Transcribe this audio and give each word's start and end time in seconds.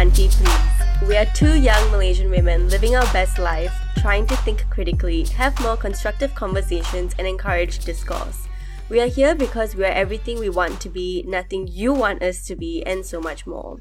Auntie 0.00 0.28
Please. 0.28 1.06
We 1.06 1.16
are 1.18 1.26
two 1.34 1.60
young 1.60 1.90
Malaysian 1.90 2.30
women 2.30 2.70
living 2.70 2.96
our 2.96 3.04
best 3.12 3.38
life, 3.38 3.70
trying 3.98 4.26
to 4.28 4.36
think 4.36 4.64
critically, 4.70 5.24
have 5.24 5.60
more 5.60 5.76
constructive 5.76 6.34
conversations, 6.34 7.14
and 7.18 7.28
encourage 7.28 7.84
discourse. 7.84 8.48
We 8.88 9.02
are 9.02 9.08
here 9.08 9.34
because 9.34 9.76
we 9.76 9.84
are 9.84 9.92
everything 9.92 10.38
we 10.38 10.48
want 10.48 10.80
to 10.80 10.88
be, 10.88 11.22
nothing 11.28 11.68
you 11.68 11.92
want 11.92 12.22
us 12.22 12.46
to 12.46 12.56
be, 12.56 12.82
and 12.86 13.04
so 13.04 13.20
much 13.20 13.46
more. 13.46 13.76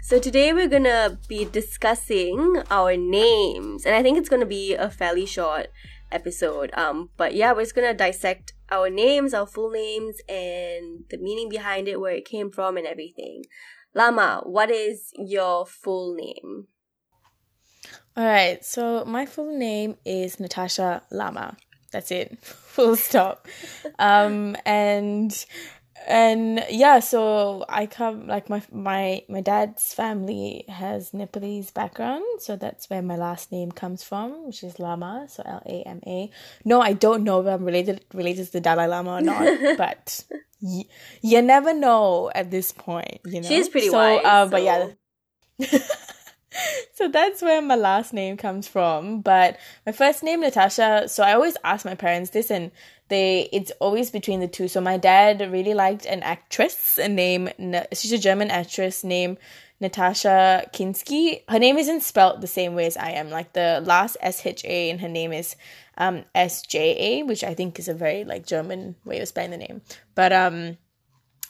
So 0.00 0.18
today 0.18 0.54
we're 0.54 0.66
gonna 0.66 1.18
be 1.28 1.44
discussing 1.44 2.62
our 2.70 2.96
names, 2.96 3.84
and 3.84 3.94
I 3.94 4.02
think 4.02 4.16
it's 4.16 4.30
gonna 4.30 4.46
be 4.46 4.72
a 4.72 4.88
fairly 4.88 5.26
short 5.26 5.66
episode. 6.10 6.70
Um, 6.72 7.10
but 7.18 7.34
yeah, 7.34 7.52
we're 7.52 7.64
just 7.64 7.74
gonna 7.74 7.92
dissect 7.92 8.54
our 8.70 8.88
names, 8.88 9.34
our 9.34 9.46
full 9.46 9.70
names, 9.70 10.22
and 10.26 11.04
the 11.10 11.18
meaning 11.18 11.50
behind 11.50 11.86
it, 11.86 12.00
where 12.00 12.14
it 12.14 12.24
came 12.24 12.50
from, 12.50 12.78
and 12.78 12.86
everything. 12.86 13.44
Lama, 13.94 14.42
what 14.44 14.70
is 14.70 15.12
your 15.16 15.66
full 15.66 16.14
name? 16.14 16.68
All 18.16 18.24
right, 18.24 18.64
so 18.64 19.04
my 19.04 19.26
full 19.26 19.56
name 19.56 19.96
is 20.04 20.38
Natasha 20.38 21.02
Lama. 21.10 21.56
That's 21.90 22.10
it. 22.10 22.38
Full 22.44 22.96
stop. 22.96 23.48
um, 23.98 24.56
and 24.64 25.44
and 26.06 26.64
yeah, 26.70 27.00
so 27.00 27.64
I 27.68 27.86
come 27.86 28.26
like 28.26 28.48
my 28.48 28.62
my 28.72 29.22
my 29.28 29.40
dad's 29.40 29.92
family 29.92 30.64
has 30.68 31.12
Nepalese 31.12 31.70
background, 31.70 32.24
so 32.40 32.56
that's 32.56 32.88
where 32.88 33.02
my 33.02 33.16
last 33.16 33.52
name 33.52 33.70
comes 33.72 34.02
from, 34.02 34.46
which 34.46 34.62
is 34.64 34.78
Lama, 34.78 35.26
so 35.28 35.42
L 35.44 35.62
A 35.66 35.82
M 35.82 36.00
A. 36.06 36.30
No, 36.64 36.80
I 36.80 36.94
don't 36.94 37.24
know 37.24 37.40
if 37.40 37.46
I'm 37.46 37.64
related 37.64 38.04
related 38.14 38.46
to 38.46 38.52
the 38.52 38.60
Dalai 38.60 38.86
Lama 38.86 39.12
or 39.12 39.20
not, 39.20 39.58
but 39.78 40.24
y- 40.60 40.84
you 41.22 41.42
never 41.42 41.74
know 41.74 42.30
at 42.34 42.50
this 42.50 42.72
point. 42.72 43.20
You 43.24 43.42
know, 43.42 43.48
She's 43.48 43.68
pretty 43.68 43.88
so, 43.88 43.98
wise. 43.98 44.24
Uh, 44.24 44.46
so. 44.46 44.50
but 44.50 44.62
yeah. 44.62 44.88
so 46.94 47.08
that's 47.08 47.42
where 47.42 47.62
my 47.62 47.76
last 47.76 48.12
name 48.12 48.36
comes 48.36 48.66
from. 48.66 49.20
But 49.20 49.58
my 49.86 49.92
first 49.92 50.22
name, 50.22 50.40
Natasha. 50.40 51.08
So 51.08 51.22
I 51.22 51.34
always 51.34 51.56
ask 51.64 51.84
my 51.84 51.94
parents 51.94 52.30
this, 52.30 52.50
and 52.50 52.70
they 53.10 53.50
it's 53.52 53.72
always 53.80 54.10
between 54.10 54.40
the 54.40 54.48
two. 54.48 54.68
So 54.68 54.80
my 54.80 54.96
dad 54.96 55.40
really 55.52 55.74
liked 55.74 56.06
an 56.06 56.22
actress, 56.22 56.98
a 56.98 57.08
name. 57.08 57.50
She's 57.92 58.12
a 58.12 58.18
German 58.18 58.50
actress 58.50 59.04
named 59.04 59.36
Natasha 59.80 60.66
Kinski. 60.72 61.42
Her 61.48 61.58
name 61.58 61.76
isn't 61.76 62.02
spelled 62.02 62.40
the 62.40 62.46
same 62.46 62.74
way 62.74 62.86
as 62.86 62.96
I 62.96 63.10
am. 63.10 63.28
Like 63.30 63.52
the 63.52 63.82
last 63.84 64.16
S 64.20 64.46
H 64.46 64.64
A 64.64 64.90
in 64.90 65.00
her 65.00 65.08
name 65.08 65.32
is 65.32 65.56
um 65.98 66.24
S 66.34 66.62
J 66.62 66.96
A, 66.98 67.22
which 67.24 67.44
I 67.44 67.52
think 67.52 67.78
is 67.78 67.88
a 67.88 67.94
very 67.94 68.24
like 68.24 68.46
German 68.46 68.96
way 69.04 69.20
of 69.20 69.28
spelling 69.28 69.50
the 69.50 69.58
name. 69.58 69.82
But 70.14 70.32
um, 70.32 70.78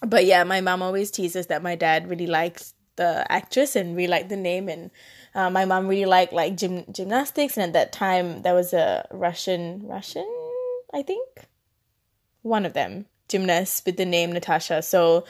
but 0.05 0.25
yeah, 0.25 0.45
my 0.45 0.61
mom 0.61 0.83
always 0.83 1.11
teases 1.11 1.47
that 1.47 1.63
my 1.63 1.77
dad 1.77 2.09
really 2.09 2.27
likes 2.27 2.75
the 2.97 3.25
actress 3.31 3.77
and 3.77 3.97
really 3.97 4.09
liked 4.09 4.29
the 4.29 4.37
name 4.37 4.69
and 4.69 4.91
uh, 5.35 5.49
my 5.49 5.65
mom 5.65 5.89
really 5.89 6.05
liked 6.05 6.33
like 6.33 6.57
gym 6.57 6.85
gymnastics 6.93 7.57
and 7.57 7.65
at 7.65 7.73
that 7.73 7.93
time 7.93 8.43
there 8.43 8.55
was 8.55 8.75
a 8.75 9.07
Russian 9.11 9.87
Russian 9.87 10.29
I 10.93 11.03
think 11.03 11.27
one 12.43 12.67
of 12.67 12.73
them 12.73 13.07
gymnast 13.29 13.85
with 13.87 13.97
the 13.97 14.05
name 14.05 14.33
Natasha 14.33 14.83
so 14.83 15.25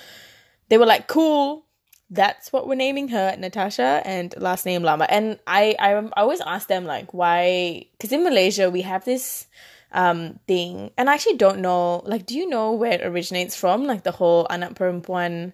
they 0.68 0.78
were 0.78 0.86
like 0.86 1.06
cool 1.06 1.64
that's 2.10 2.52
what 2.52 2.66
we're 2.66 2.74
naming 2.74 3.08
her 3.08 3.36
Natasha 3.38 4.02
and 4.04 4.34
last 4.38 4.66
name 4.66 4.82
Lama 4.82 5.06
and 5.08 5.38
I 5.46 5.76
I, 5.78 5.94
I 5.94 6.22
always 6.22 6.40
ask 6.40 6.68
them 6.68 6.84
like 6.84 7.14
why 7.14 7.86
because 7.92 8.12
in 8.12 8.24
Malaysia 8.24 8.70
we 8.70 8.82
have 8.82 9.04
this 9.04 9.46
um 9.92 10.38
thing 10.46 10.90
and 10.96 11.10
I 11.10 11.14
actually 11.14 11.36
don't 11.36 11.60
know 11.60 12.02
like 12.06 12.26
do 12.26 12.36
you 12.36 12.48
know 12.48 12.72
where 12.72 12.92
it 12.92 13.06
originates 13.06 13.54
from 13.54 13.84
like 13.84 14.02
the 14.02 14.12
whole 14.12 14.46
anak 14.50 14.74
perempuan 14.74 15.52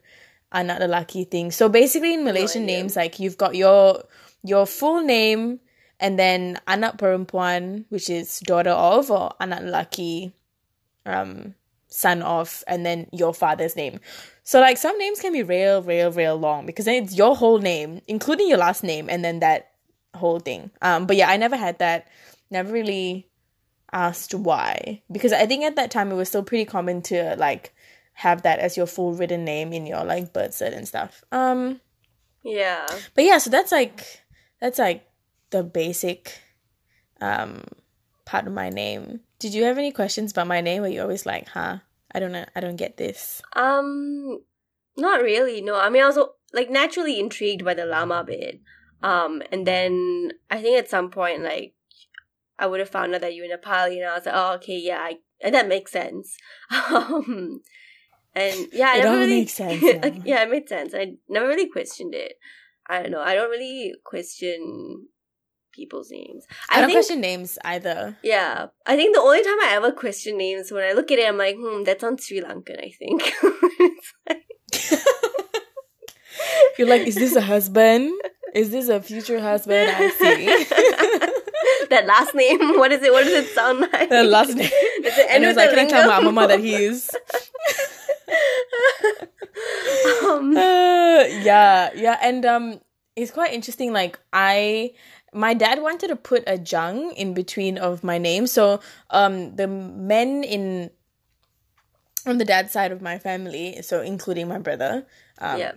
anak 0.53 0.81
lelaki 0.81 1.29
thing. 1.29 1.51
So 1.51 1.69
basically 1.69 2.15
in 2.15 2.25
Malaysian 2.25 2.65
idea. 2.65 2.77
names 2.77 2.97
like 2.97 3.19
you've 3.19 3.37
got 3.37 3.55
your 3.55 4.05
your 4.43 4.67
full 4.67 5.03
name 5.03 5.61
and 5.99 6.19
then 6.19 6.61
anak 6.69 6.99
perempuan 6.99 7.85
which 7.89 8.09
is 8.09 8.41
daughter 8.41 8.71
of 8.71 9.11
or 9.11 9.33
anak 9.41 9.61
lelaki 9.61 10.33
um 11.07 11.55
son 11.89 12.21
of 12.23 12.63
and 12.67 12.85
then 12.85 13.07
your 13.13 13.33
father's 13.33 13.77
name. 13.77 14.01
So 14.43 14.61
like 14.61 14.77
some 14.77 14.99
names 14.99 15.21
can 15.21 15.33
be 15.33 15.43
real 15.43 15.83
real 15.83 16.11
real 16.13 16.37
long 16.37 16.67
because 16.67 16.85
then 16.85 17.03
it's 17.03 17.17
your 17.17 17.37
whole 17.37 17.59
name 17.59 18.03
including 18.07 18.49
your 18.49 18.59
last 18.59 18.83
name 18.83 19.09
and 19.09 19.25
then 19.25 19.41
that 19.41 19.71
whole 20.15 20.41
thing. 20.41 20.71
Um 20.83 21.07
but 21.07 21.17
yeah, 21.17 21.31
I 21.31 21.37
never 21.37 21.57
had 21.57 21.79
that. 21.79 22.09
Never 22.51 22.73
really 22.73 23.29
asked 23.93 24.35
why 24.35 25.03
because 25.11 25.33
I 25.33 25.47
think 25.47 25.65
at 25.65 25.77
that 25.77 25.91
time 25.91 26.11
it 26.11 26.17
was 26.17 26.29
still 26.29 26.43
pretty 26.43 26.65
common 26.65 27.03
to 27.03 27.37
like 27.37 27.73
have 28.13 28.43
that 28.43 28.59
as 28.59 28.77
your 28.77 28.87
full 28.87 29.13
written 29.13 29.45
name 29.45 29.73
in 29.73 29.87
your 29.87 30.05
like 30.05 30.33
birth 30.33 30.53
cert 30.53 30.77
and 30.77 30.87
stuff. 30.89 31.25
Um 31.33 31.81
yeah. 32.43 32.87
but 33.15 33.25
yeah, 33.25 33.39
so 33.39 33.51
that's 33.51 33.73
like 33.73 34.23
that's 34.61 34.79
like 34.79 35.07
the 35.51 35.63
basic 35.63 36.41
um 37.21 37.63
part 38.25 38.47
of 38.47 38.53
my 38.53 38.71
name. 38.71 39.21
Did 39.39 39.55
you 39.55 39.65
have 39.65 39.79
any 39.79 39.93
questions 39.93 40.33
about 40.33 40.47
my 40.47 40.61
name 40.61 40.83
or 40.83 40.89
you 40.89 41.03
always 41.03 41.27
like, 41.27 41.49
huh? 41.49 41.79
I 42.15 42.19
don't 42.21 42.33
know 42.33 42.47
I 42.55 42.61
don't 42.61 42.77
get 42.77 42.97
this. 42.97 43.43
Um, 43.55 44.41
not 44.97 45.23
really. 45.23 45.61
No, 45.61 45.79
I 45.79 45.91
mean, 45.91 46.03
I 46.03 46.07
was 46.09 46.19
like 46.53 46.71
naturally 46.71 47.21
intrigued 47.21 47.65
by 47.65 47.75
the 47.75 47.85
llama 47.85 48.25
bit. 48.25 48.61
Um, 49.03 49.43
and 49.53 49.67
then 49.67 50.33
I 50.51 50.61
think 50.63 50.79
at 50.79 50.89
some 50.89 51.11
point, 51.11 51.43
like, 51.43 51.75
I 52.59 52.67
would 52.67 52.81
have 52.81 52.89
found 52.89 53.15
out 53.15 53.21
that 53.21 53.35
you 53.35 53.43
were 53.43 53.55
Nepali, 53.55 53.97
and 53.99 54.07
I 54.07 54.15
was 54.15 54.25
like, 54.25 54.35
oh, 54.35 54.55
okay, 54.55 54.79
yeah, 54.79 54.99
I, 54.99 55.17
and 55.43 55.55
that 55.55 55.69
makes 55.69 55.93
sense. 55.93 56.37
Um, 56.91 57.61
and 58.35 58.67
yeah, 58.73 58.89
I 58.95 58.99
It 58.99 59.07
all 59.07 59.15
really, 59.17 59.41
makes 59.41 59.53
sense 59.53 59.83
now. 59.83 60.13
yeah, 60.25 60.43
it 60.43 60.51
made 60.51 60.69
sense. 60.69 60.95
I 60.95 61.15
never 61.29 61.47
really 61.47 61.69
questioned 61.69 62.15
it. 62.15 62.35
I 62.89 63.03
don't 63.03 63.11
know. 63.11 63.21
I 63.21 63.35
don't 63.35 63.51
really 63.51 63.95
question 64.05 65.09
people's 65.77 66.11
names. 66.11 66.45
I, 66.71 66.81
don't 66.81 66.89
think, 66.89 66.97
question 66.97 67.21
names 67.21 67.59
either. 67.65 68.17
yeah, 68.23 68.67
I 68.87 68.97
think 68.97 69.15
the 69.15 69.21
only 69.21 69.43
time 69.45 69.61
I 69.63 69.73
ever 69.75 69.93
question 69.93 70.39
names 70.39 70.73
when 70.73 70.85
I 70.85 70.93
look 70.93 71.11
at 71.13 71.19
it, 71.19 71.29
I'm 71.29 71.37
like, 71.37 71.57
hmm, 71.59 71.85
that 71.85 72.01
sounds 72.01 72.25
Sri 72.27 72.41
Lankan. 72.41 72.83
I 72.83 72.91
think. 72.99 73.23
Like- 74.29 74.47
You're 76.79 76.89
like, 76.89 77.07
is 77.07 77.15
this 77.15 77.37
a 77.37 77.41
husband? 77.41 78.13
Is 78.55 78.71
this 78.71 78.89
a 78.89 79.01
future 79.01 79.41
husband? 79.41 79.91
I 79.91 80.11
see. 80.11 80.47
that 81.91 82.07
last 82.07 82.35
name. 82.35 82.59
What 82.79 82.93
is 82.93 83.03
it? 83.03 83.13
What 83.13 83.25
does 83.25 83.33
it 83.45 83.49
sound 83.55 83.81
like? 83.81 84.09
the 84.09 84.25
last 84.25 84.55
name. 84.55 84.71
Does 85.03 85.19
it 85.19 85.27
And 85.31 85.43
end 85.43 85.45
I 85.45 85.49
was 85.49 85.57
like, 85.57 85.71
can 85.71 85.79
I 85.79 85.87
tell 85.89 86.09
my 86.09 86.21
mama 86.21 86.47
that 86.49 86.61
he's 86.61 87.11
um, 90.25 90.57
Uh, 90.57 91.25
yeah, 91.43 91.91
yeah, 91.95 92.19
and 92.23 92.45
um, 92.45 92.81
it's 93.15 93.31
quite 93.31 93.53
interesting. 93.53 93.93
Like 93.93 94.19
I, 94.33 94.93
my 95.33 95.55
dad 95.55 95.83
wanted 95.83 96.09
to 96.09 96.17
put 96.17 96.45
a 96.47 96.59
jung 96.59 97.13
in 97.13 97.35
between 97.35 97.79
of 97.79 98.03
my 98.05 98.19
name, 98.19 98.47
so 98.47 98.81
um, 99.11 99.57
the 99.57 99.67
men 99.67 100.45
in 100.45 100.91
on 102.27 102.39
the 102.39 102.45
dad's 102.45 102.73
side 102.73 102.93
of 102.93 103.01
my 103.01 103.19
family, 103.19 103.81
so 103.83 104.03
including 104.03 104.49
my 104.49 104.59
brother, 104.59 105.07
um, 105.39 105.59
yeah. 105.59 105.73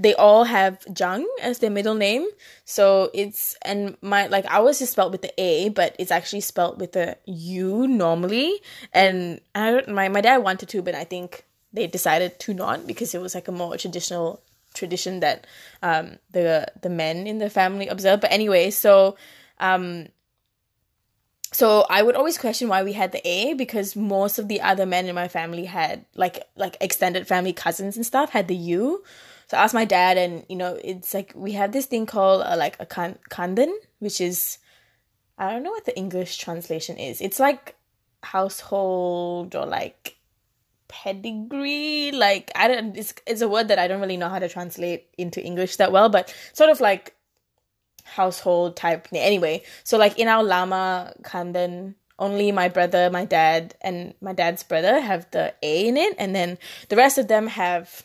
they 0.00 0.14
all 0.14 0.44
have 0.44 0.82
Jung 0.98 1.28
as 1.42 1.58
their 1.58 1.70
middle 1.70 1.94
name. 1.94 2.26
So 2.64 3.10
it's 3.12 3.56
and 3.62 3.96
my 4.00 4.26
like 4.26 4.46
ours 4.48 4.80
is 4.80 4.90
spelled 4.90 5.12
with 5.12 5.22
the 5.22 5.32
A, 5.38 5.68
but 5.68 5.94
it's 5.98 6.10
actually 6.10 6.40
spelled 6.40 6.80
with 6.80 6.92
the 6.92 7.18
U 7.26 7.86
normally. 7.86 8.60
And 8.92 9.40
I 9.54 9.70
don't 9.70 9.88
my 9.88 10.08
my 10.08 10.22
dad 10.22 10.38
wanted 10.38 10.70
to, 10.70 10.82
but 10.82 10.94
I 10.94 11.04
think 11.04 11.44
they 11.72 11.86
decided 11.86 12.38
to 12.40 12.54
not 12.54 12.86
because 12.86 13.14
it 13.14 13.20
was 13.20 13.34
like 13.34 13.48
a 13.48 13.52
more 13.52 13.76
traditional 13.76 14.42
tradition 14.80 15.20
that 15.20 15.46
um 15.82 16.18
the 16.32 16.66
the 16.82 16.90
men 16.90 17.26
in 17.26 17.38
the 17.38 17.50
family 17.50 17.86
observe. 17.86 18.20
But 18.20 18.32
anyway, 18.32 18.70
so 18.70 19.16
um 19.58 20.08
so 21.52 21.84
I 21.90 22.02
would 22.02 22.14
always 22.14 22.38
question 22.38 22.68
why 22.68 22.82
we 22.82 22.92
had 22.92 23.12
the 23.12 23.26
A 23.26 23.54
because 23.54 23.96
most 23.96 24.38
of 24.38 24.48
the 24.48 24.60
other 24.60 24.86
men 24.86 25.06
in 25.06 25.14
my 25.14 25.28
family 25.28 25.64
had 25.64 26.04
like 26.14 26.42
like 26.56 26.76
extended 26.80 27.26
family 27.26 27.52
cousins 27.52 27.96
and 27.96 28.06
stuff 28.06 28.30
had 28.30 28.48
the 28.48 28.56
U. 28.56 29.02
So 29.48 29.56
I 29.56 29.64
asked 29.64 29.74
my 29.74 29.84
dad, 29.84 30.16
and 30.16 30.46
you 30.48 30.54
know, 30.54 30.78
it's 30.84 31.12
like 31.12 31.32
we 31.34 31.52
have 31.52 31.72
this 31.72 31.86
thing 31.86 32.06
called 32.06 32.42
uh, 32.42 32.54
like 32.56 32.76
a 32.78 32.86
kan- 32.86 33.18
kandan, 33.30 33.72
which 33.98 34.20
is 34.20 34.58
I 35.38 35.50
don't 35.50 35.64
know 35.64 35.72
what 35.72 35.86
the 35.86 35.96
English 35.96 36.38
translation 36.38 36.96
is. 36.98 37.20
It's 37.20 37.40
like 37.40 37.74
household 38.22 39.56
or 39.56 39.66
like 39.66 40.19
pedigree. 40.90 42.10
Like 42.12 42.50
I 42.54 42.68
don't. 42.68 42.96
It's 42.96 43.14
it's 43.26 43.40
a 43.40 43.48
word 43.48 43.68
that 43.68 43.78
I 43.78 43.86
don't 43.86 44.00
really 44.00 44.18
know 44.18 44.28
how 44.28 44.40
to 44.40 44.48
translate 44.48 45.06
into 45.16 45.42
English 45.42 45.76
that 45.76 45.92
well, 45.92 46.08
but 46.10 46.34
sort 46.52 46.68
of 46.68 46.80
like 46.80 47.14
household 48.04 48.76
type. 48.76 49.08
Anyway, 49.14 49.62
so 49.84 49.96
like 49.96 50.18
in 50.18 50.26
our 50.26 50.42
Lama 50.42 51.14
kandan, 51.22 51.94
only 52.18 52.52
my 52.52 52.68
brother, 52.68 53.08
my 53.08 53.24
dad, 53.24 53.74
and 53.80 54.14
my 54.20 54.32
dad's 54.32 54.62
brother 54.62 55.00
have 55.00 55.30
the 55.30 55.54
A 55.62 55.86
in 55.86 55.96
it, 55.96 56.14
and 56.18 56.34
then 56.34 56.58
the 56.88 56.96
rest 56.96 57.16
of 57.16 57.28
them 57.28 57.46
have 57.46 58.04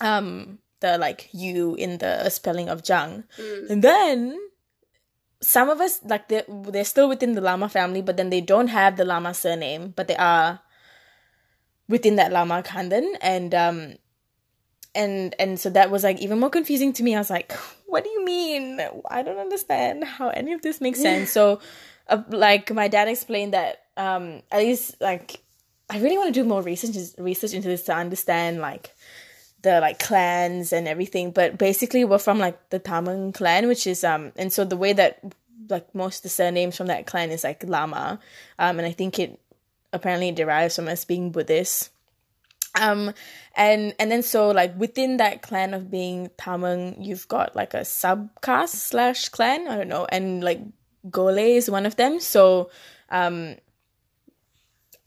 um 0.00 0.58
the 0.80 0.98
like 0.98 1.30
U 1.32 1.74
in 1.76 1.98
the 1.98 2.28
spelling 2.28 2.68
of 2.68 2.86
Jung. 2.86 3.24
And 3.70 3.82
then 3.82 4.36
some 5.40 5.70
of 5.70 5.80
us 5.80 6.00
like 6.04 6.28
they're, 6.28 6.44
they're 6.48 6.84
still 6.84 7.08
within 7.08 7.34
the 7.34 7.40
Lama 7.40 7.68
family, 7.68 8.02
but 8.02 8.16
then 8.16 8.30
they 8.30 8.40
don't 8.40 8.68
have 8.68 8.96
the 8.96 9.04
Lama 9.04 9.32
surname, 9.32 9.94
but 9.94 10.08
they 10.08 10.16
are 10.16 10.60
within 11.88 12.16
that 12.16 12.32
Lama 12.32 12.62
Kandan 12.62 13.16
and 13.20 13.54
um 13.54 13.94
and 14.94 15.34
and 15.38 15.60
so 15.60 15.70
that 15.70 15.90
was 15.90 16.02
like 16.04 16.20
even 16.20 16.40
more 16.40 16.50
confusing 16.50 16.92
to 16.94 17.02
me. 17.02 17.14
I 17.14 17.18
was 17.18 17.30
like, 17.30 17.52
what 17.86 18.02
do 18.02 18.10
you 18.10 18.24
mean? 18.24 18.80
I 19.10 19.22
don't 19.22 19.38
understand 19.38 20.04
how 20.04 20.30
any 20.30 20.52
of 20.52 20.62
this 20.62 20.80
makes 20.80 21.00
sense. 21.00 21.30
so, 21.38 21.60
uh, 22.08 22.22
like 22.30 22.72
my 22.72 22.88
dad 22.88 23.08
explained 23.08 23.54
that 23.54 23.82
um 23.96 24.42
at 24.50 24.58
least 24.58 24.96
like 25.00 25.40
I 25.88 25.98
really 26.00 26.18
want 26.18 26.34
to 26.34 26.40
do 26.40 26.48
more 26.48 26.62
research 26.62 26.96
research 27.18 27.52
into 27.52 27.68
this 27.68 27.84
to 27.84 27.94
understand 27.94 28.60
like 28.60 28.94
the 29.62 29.80
like 29.80 29.98
clans 29.98 30.72
and 30.72 30.88
everything. 30.88 31.30
But 31.30 31.58
basically, 31.58 32.04
we're 32.04 32.18
from 32.18 32.38
like 32.38 32.70
the 32.70 32.80
Tamang 32.80 33.34
clan, 33.34 33.68
which 33.68 33.86
is 33.86 34.02
um, 34.02 34.32
and 34.36 34.52
so 34.52 34.64
the 34.64 34.76
way 34.76 34.92
that 34.94 35.20
like 35.68 35.94
most 35.94 36.18
of 36.18 36.22
the 36.24 36.28
surnames 36.28 36.76
from 36.76 36.86
that 36.86 37.06
clan 37.06 37.30
is 37.30 37.44
like 37.44 37.62
Lama, 37.64 38.18
um, 38.58 38.78
and 38.78 38.86
I 38.86 38.92
think 38.92 39.18
it 39.18 39.38
apparently 39.96 40.30
derives 40.32 40.76
from 40.76 40.88
us 40.88 41.04
being 41.04 41.30
Buddhist. 41.32 41.90
Um, 42.80 43.12
and 43.54 43.94
and 43.98 44.10
then 44.10 44.22
so 44.22 44.50
like 44.50 44.78
within 44.78 45.16
that 45.16 45.42
clan 45.42 45.74
of 45.74 45.90
being 45.90 46.28
Tamang, 46.38 47.04
you've 47.04 47.26
got 47.26 47.56
like 47.56 47.74
a 47.74 47.80
subcaste 47.80 48.68
slash 48.68 49.28
clan. 49.30 49.66
I 49.66 49.76
don't 49.76 49.88
know, 49.88 50.06
and 50.10 50.44
like 50.44 50.60
Gole 51.10 51.38
is 51.38 51.70
one 51.70 51.86
of 51.86 51.96
them. 51.96 52.20
So, 52.20 52.70
um, 53.10 53.56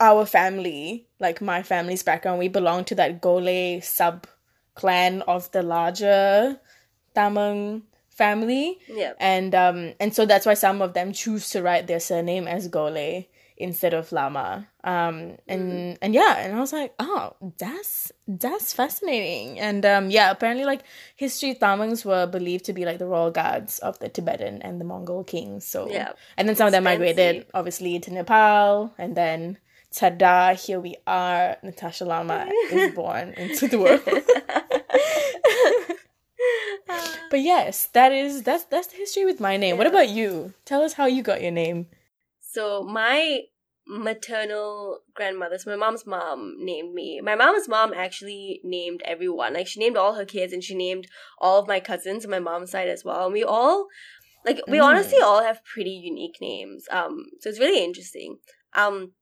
our 0.00 0.26
family, 0.26 1.06
like 1.20 1.40
my 1.40 1.62
family's 1.62 2.02
background, 2.02 2.38
we 2.38 2.48
belong 2.48 2.84
to 2.86 2.94
that 2.96 3.20
Gole 3.20 3.80
sub 3.82 4.26
clan 4.74 5.22
of 5.22 5.50
the 5.52 5.62
larger 5.62 6.58
Tamang 7.14 7.82
family. 8.08 8.78
Yeah. 8.88 9.12
And 9.18 9.54
um 9.54 9.94
and 10.00 10.14
so 10.14 10.26
that's 10.26 10.46
why 10.46 10.54
some 10.54 10.82
of 10.82 10.94
them 10.94 11.12
choose 11.12 11.50
to 11.50 11.62
write 11.62 11.86
their 11.86 12.00
surname 12.00 12.48
as 12.48 12.68
Gole 12.68 13.26
instead 13.60 13.94
of 13.94 14.10
Lama. 14.12 14.66
Um 14.82 15.36
and 15.46 15.72
mm. 15.72 15.98
and 16.02 16.14
yeah, 16.14 16.38
and 16.38 16.56
I 16.56 16.60
was 16.60 16.72
like, 16.72 16.94
oh, 16.98 17.34
that's 17.58 18.12
that's 18.26 18.72
fascinating. 18.72 19.60
And 19.60 19.84
um 19.84 20.10
yeah, 20.10 20.30
apparently 20.30 20.64
like 20.64 20.82
history 21.16 21.54
Tamangs 21.54 22.04
were 22.04 22.26
believed 22.26 22.64
to 22.66 22.72
be 22.72 22.84
like 22.84 22.98
the 22.98 23.06
royal 23.06 23.30
guards 23.30 23.78
of 23.80 23.98
the 23.98 24.08
Tibetan 24.08 24.62
and 24.62 24.80
the 24.80 24.84
Mongol 24.84 25.24
kings. 25.24 25.66
So 25.66 25.90
yeah. 25.90 26.12
And 26.36 26.48
then 26.48 26.56
some 26.56 26.66
of 26.66 26.72
them 26.72 26.84
migrated 26.84 27.46
obviously 27.54 27.98
to 28.00 28.12
Nepal 28.12 28.94
and 28.98 29.16
then 29.16 29.58
ta-da, 29.92 30.54
here 30.54 30.80
we 30.80 30.96
are. 31.06 31.56
Natasha 31.62 32.04
Lama 32.04 32.48
is 32.70 32.94
born 32.94 33.34
into 33.36 33.68
the 33.68 33.78
world. 33.78 34.02
but 37.30 37.40
yes, 37.40 37.88
that 37.92 38.12
is 38.12 38.42
that's 38.42 38.64
that's 38.64 38.88
the 38.88 38.96
history 38.96 39.24
with 39.24 39.40
my 39.40 39.56
name. 39.56 39.74
Yeah. 39.74 39.78
What 39.78 39.86
about 39.86 40.08
you? 40.08 40.54
Tell 40.64 40.82
us 40.82 40.94
how 40.94 41.06
you 41.06 41.22
got 41.22 41.42
your 41.42 41.52
name. 41.52 41.86
So 42.40 42.82
my 42.82 43.42
maternal 43.90 45.00
grandmothers. 45.14 45.66
my 45.66 45.74
mom's 45.74 46.06
mom 46.06 46.54
named 46.58 46.94
me. 46.94 47.20
My 47.20 47.34
mom's 47.34 47.68
mom 47.68 47.92
actually 47.92 48.60
named 48.62 49.02
everyone. 49.04 49.54
Like 49.54 49.66
she 49.66 49.80
named 49.80 49.96
all 49.96 50.14
her 50.14 50.24
kids 50.24 50.52
and 50.52 50.62
she 50.62 50.74
named 50.74 51.08
all 51.38 51.58
of 51.58 51.68
my 51.68 51.80
cousins 51.80 52.24
on 52.24 52.30
my 52.30 52.38
mom's 52.38 52.70
side 52.70 52.88
as 52.88 53.04
well. 53.04 53.24
And 53.24 53.32
we 53.32 53.42
all 53.42 53.88
like 54.44 54.60
we 54.68 54.78
mm. 54.78 54.84
honestly 54.84 55.18
all 55.20 55.42
have 55.42 55.64
pretty 55.64 55.90
unique 55.90 56.36
names. 56.40 56.86
Um 56.90 57.24
so 57.40 57.50
it's 57.50 57.58
really 57.58 57.82
interesting. 57.82 58.38
Um 58.74 59.12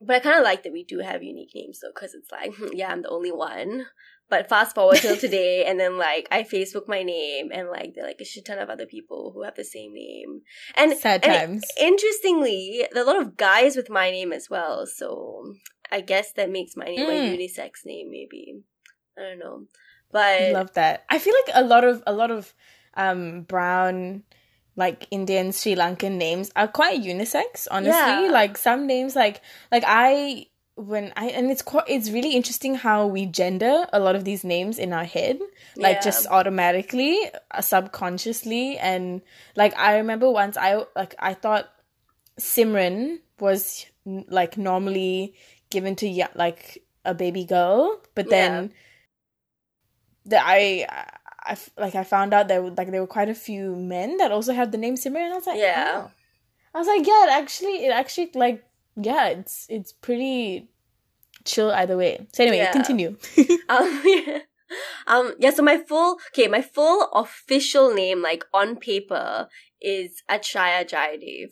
but 0.00 0.16
I 0.16 0.20
kind 0.20 0.38
of 0.38 0.44
like 0.44 0.62
that 0.62 0.72
we 0.72 0.84
do 0.84 1.00
have 1.00 1.22
unique 1.22 1.52
names 1.54 1.80
though, 1.80 1.90
because 1.94 2.14
it's 2.14 2.30
like, 2.30 2.54
yeah, 2.72 2.90
I'm 2.90 3.02
the 3.02 3.10
only 3.10 3.32
one. 3.32 3.86
But 4.30 4.48
fast 4.48 4.74
forward 4.74 4.98
till 4.98 5.16
today, 5.16 5.64
and 5.64 5.80
then 5.80 5.96
like 5.96 6.28
I 6.30 6.42
Facebook 6.42 6.86
my 6.86 7.02
name, 7.02 7.50
and 7.52 7.68
like 7.68 7.94
there 7.94 8.04
are 8.04 8.08
like 8.08 8.20
a 8.20 8.24
shit 8.24 8.44
ton 8.44 8.58
of 8.58 8.68
other 8.68 8.86
people 8.86 9.32
who 9.34 9.42
have 9.42 9.54
the 9.54 9.64
same 9.64 9.94
name. 9.94 10.42
And 10.76 10.96
sad 10.96 11.24
and 11.24 11.62
times. 11.62 11.64
Interestingly, 11.80 12.86
there 12.92 13.02
are 13.02 13.06
a 13.06 13.10
lot 13.10 13.22
of 13.22 13.36
guys 13.36 13.76
with 13.76 13.88
my 13.88 14.10
name 14.10 14.32
as 14.32 14.50
well. 14.50 14.86
So 14.86 15.54
I 15.90 16.02
guess 16.02 16.32
that 16.32 16.50
makes 16.50 16.76
my 16.76 16.84
name 16.84 17.08
mm. 17.08 17.08
a 17.08 17.36
unisex 17.36 17.86
name, 17.86 18.10
maybe. 18.10 18.60
I 19.16 19.22
don't 19.22 19.38
know, 19.38 19.64
but 20.12 20.52
love 20.52 20.74
that. 20.74 21.04
I 21.08 21.18
feel 21.18 21.34
like 21.46 21.56
a 21.56 21.66
lot 21.66 21.84
of 21.84 22.02
a 22.06 22.12
lot 22.12 22.30
of 22.30 22.54
um 22.94 23.42
brown 23.42 24.24
like 24.78 25.08
Indian 25.10 25.50
Sri 25.52 25.74
Lankan 25.74 26.16
names 26.16 26.52
are 26.54 26.68
quite 26.68 27.02
unisex, 27.02 27.66
honestly. 27.70 27.90
Yeah. 27.90 28.30
Like 28.30 28.56
some 28.56 28.86
names 28.86 29.16
like 29.16 29.42
like 29.72 29.82
I 29.86 30.46
when 30.78 31.12
I 31.16 31.26
and 31.26 31.50
it's 31.50 31.62
quite 31.62 31.84
it's 31.88 32.10
really 32.10 32.34
interesting 32.34 32.76
how 32.76 33.06
we 33.06 33.26
gender 33.26 33.86
a 33.92 33.98
lot 33.98 34.14
of 34.14 34.24
these 34.24 34.44
names 34.44 34.78
in 34.78 34.92
our 34.92 35.04
head, 35.04 35.38
like 35.76 35.96
yeah. 35.96 36.02
just 36.02 36.26
automatically, 36.28 37.18
uh, 37.50 37.60
subconsciously, 37.60 38.78
and 38.78 39.20
like 39.56 39.76
I 39.76 39.98
remember 39.98 40.30
once 40.30 40.56
I 40.56 40.84
like 40.94 41.16
I 41.18 41.34
thought 41.34 41.68
Simran 42.38 43.18
was 43.40 43.86
like 44.06 44.56
normally 44.56 45.34
given 45.70 45.96
to 45.96 46.08
yeah, 46.08 46.28
like 46.34 46.84
a 47.04 47.12
baby 47.12 47.44
girl, 47.44 48.00
but 48.14 48.30
then 48.30 48.62
yeah. 48.62 48.68
that 50.26 50.44
I 50.46 50.86
I 51.44 51.56
like 51.76 51.96
I 51.96 52.04
found 52.04 52.32
out 52.32 52.46
that 52.48 52.76
like 52.76 52.92
there 52.92 53.00
were 53.00 53.08
quite 53.08 53.28
a 53.28 53.34
few 53.34 53.74
men 53.74 54.18
that 54.18 54.30
also 54.30 54.52
had 54.52 54.70
the 54.70 54.78
name 54.78 54.94
Simran, 54.94 55.24
and 55.24 55.32
I 55.32 55.36
was 55.36 55.46
like, 55.46 55.58
yeah. 55.58 56.04
Oh. 56.04 56.10
I 56.74 56.78
was 56.78 56.86
like, 56.86 57.06
yeah, 57.06 57.24
it 57.24 57.30
actually, 57.30 57.86
it 57.86 57.90
actually 57.90 58.30
like, 58.34 58.62
yeah, 59.00 59.28
it's 59.28 59.66
it's 59.68 59.92
pretty 59.92 60.68
chill 61.44 61.70
either 61.70 61.96
way. 61.96 62.26
So 62.32 62.44
anyway, 62.44 62.58
yeah. 62.58 62.72
continue. 62.72 63.16
um, 63.68 64.02
yeah. 64.04 64.38
um, 65.06 65.34
yeah. 65.38 65.50
So 65.50 65.62
my 65.62 65.78
full, 65.78 66.18
okay, 66.32 66.48
my 66.48 66.62
full 66.62 67.08
official 67.12 67.94
name, 67.94 68.22
like 68.22 68.44
on 68.52 68.76
paper, 68.76 69.48
is 69.80 70.22
Atshaya 70.30 70.88
Jayadev. 70.88 71.50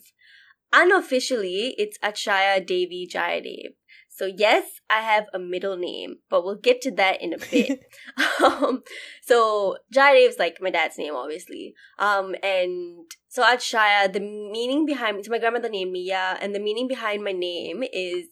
Unofficially, 0.73 1.75
it's 1.77 1.97
Atshaya 1.99 2.65
Devi 2.65 3.07
Jayadev. 3.11 3.75
So 4.09 4.25
yes, 4.25 4.81
I 4.89 5.01
have 5.01 5.25
a 5.31 5.37
middle 5.37 5.77
name, 5.77 6.17
but 6.29 6.43
we'll 6.43 6.55
get 6.55 6.81
to 6.81 6.91
that 6.91 7.21
in 7.21 7.33
a 7.33 7.37
bit. 7.37 7.85
um, 8.43 8.81
so 9.21 9.77
Jayadev 9.93 10.29
is 10.29 10.39
like 10.39 10.57
my 10.59 10.71
dad's 10.71 10.97
name, 10.97 11.15
obviously. 11.15 11.75
Um, 11.99 12.33
and 12.41 13.05
so 13.27 13.43
Atshaya, 13.43 14.11
the 14.11 14.19
meaning 14.19 14.85
behind 14.85 15.23
so 15.23 15.31
my 15.31 15.39
grandmother 15.39 15.69
named 15.69 15.91
me, 15.91 16.03
yeah, 16.07 16.37
and 16.41 16.55
the 16.55 16.59
meaning 16.59 16.87
behind 16.87 17.23
my 17.23 17.31
name 17.31 17.83
is 17.93 18.25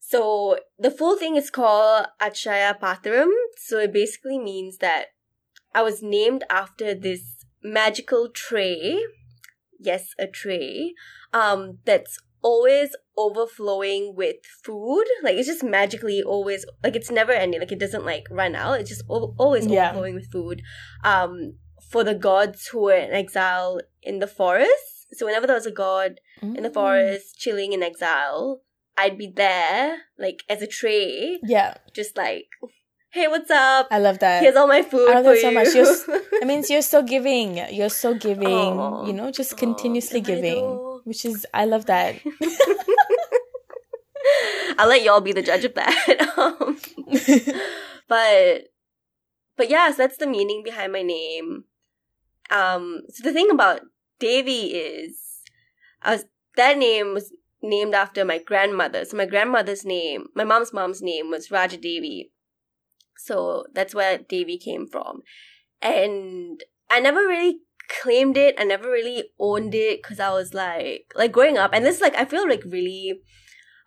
so 0.00 0.58
the 0.78 0.90
full 0.90 1.16
thing 1.16 1.36
is 1.36 1.50
called 1.50 2.06
Achaya 2.20 2.78
Patharam. 2.78 3.30
So 3.56 3.78
it 3.78 3.92
basically 3.92 4.38
means 4.38 4.78
that 4.78 5.06
I 5.74 5.82
was 5.82 6.02
named 6.02 6.42
after 6.50 6.94
this 6.94 7.46
magical 7.62 8.28
tray. 8.28 8.98
Yes, 9.78 10.08
a 10.18 10.26
tray. 10.26 10.94
Um, 11.32 11.78
that's 11.84 12.18
always 12.42 12.96
overflowing 13.16 14.14
with 14.16 14.36
food. 14.64 15.04
Like 15.22 15.36
it's 15.36 15.48
just 15.48 15.62
magically 15.62 16.22
always 16.22 16.64
like 16.82 16.96
it's 16.96 17.10
never 17.10 17.32
ending. 17.32 17.60
Like 17.60 17.72
it 17.72 17.80
doesn't 17.80 18.04
like 18.04 18.26
run 18.30 18.54
out. 18.54 18.80
It's 18.80 18.90
just 18.90 19.04
always 19.08 19.66
yeah. 19.66 19.90
overflowing 19.90 20.14
with 20.14 20.30
food. 20.30 20.62
Um, 21.04 21.54
for 21.90 22.04
the 22.04 22.14
gods 22.14 22.68
who 22.68 22.82
were 22.82 22.94
in 22.94 23.12
exile 23.12 23.80
in 24.02 24.20
the 24.20 24.26
forest. 24.26 25.06
So 25.12 25.26
whenever 25.26 25.46
there 25.46 25.56
was 25.56 25.66
a 25.66 25.72
god 25.72 26.20
mm. 26.40 26.56
in 26.56 26.62
the 26.62 26.70
mm. 26.70 26.74
forest 26.74 27.36
chilling 27.36 27.72
in 27.72 27.82
exile, 27.82 28.60
I'd 28.96 29.18
be 29.18 29.32
there 29.34 29.98
like 30.18 30.42
as 30.48 30.62
a 30.62 30.66
tray. 30.66 31.40
Yeah. 31.42 31.74
Just 31.92 32.16
like 32.16 32.46
hey, 33.12 33.26
what's 33.26 33.50
up? 33.50 33.88
I 33.90 33.98
love 33.98 34.20
that. 34.20 34.42
Here's 34.42 34.56
all 34.56 34.68
my 34.68 34.82
food 34.82 35.10
I 35.10 35.14
love 35.14 35.24
that 35.24 35.38
so 35.40 35.50
much. 35.50 35.74
You're, 35.74 36.22
I 36.42 36.44
mean, 36.44 36.62
you're 36.68 36.82
so 36.82 37.02
giving. 37.02 37.56
You're 37.72 37.88
so 37.88 38.14
giving. 38.14 38.48
Aww. 38.48 39.06
You 39.06 39.12
know, 39.12 39.30
just 39.30 39.56
continuously 39.56 40.22
Aww, 40.22 40.26
giving, 40.26 40.64
which 41.04 41.24
is 41.24 41.46
I 41.54 41.64
love 41.64 41.86
that. 41.86 42.16
I'll 44.78 44.88
let 44.88 45.02
y'all 45.02 45.20
be 45.20 45.32
the 45.32 45.42
judge 45.42 45.64
of 45.64 45.74
that. 45.74 46.26
Um, 46.40 46.78
but 48.08 48.68
but 49.56 49.68
yes, 49.68 49.96
that's 49.96 50.16
the 50.16 50.26
meaning 50.26 50.62
behind 50.64 50.92
my 50.92 51.02
name. 51.02 51.64
Um, 52.50 53.02
so 53.10 53.22
the 53.22 53.32
thing 53.32 53.50
about 53.50 53.82
Devi 54.18 54.68
is, 54.68 55.42
I 56.02 56.12
was 56.12 56.24
that 56.56 56.78
name 56.78 57.12
was 57.14 57.32
named 57.62 57.94
after 57.94 58.24
my 58.24 58.38
grandmother. 58.38 59.04
So 59.04 59.16
my 59.16 59.26
grandmother's 59.26 59.84
name, 59.84 60.28
my 60.34 60.44
mom's 60.44 60.72
mom's 60.72 61.02
name 61.02 61.30
was 61.30 61.50
Raja 61.50 61.76
Devi. 61.76 62.32
So 63.16 63.66
that's 63.74 63.94
where 63.94 64.18
Devi 64.18 64.56
came 64.56 64.86
from. 64.86 65.22
And 65.82 66.62
I 66.88 67.00
never 67.00 67.20
really 67.20 67.60
claimed 68.02 68.36
it. 68.36 68.54
I 68.58 68.64
never 68.64 68.90
really 68.90 69.24
owned 69.38 69.74
it 69.74 70.02
because 70.02 70.20
I 70.20 70.30
was 70.30 70.54
like, 70.54 71.12
like 71.14 71.32
growing 71.32 71.58
up, 71.58 71.72
and 71.72 71.84
this 71.84 72.00
like 72.00 72.14
I 72.14 72.24
feel 72.24 72.48
like 72.48 72.62
really, 72.64 73.20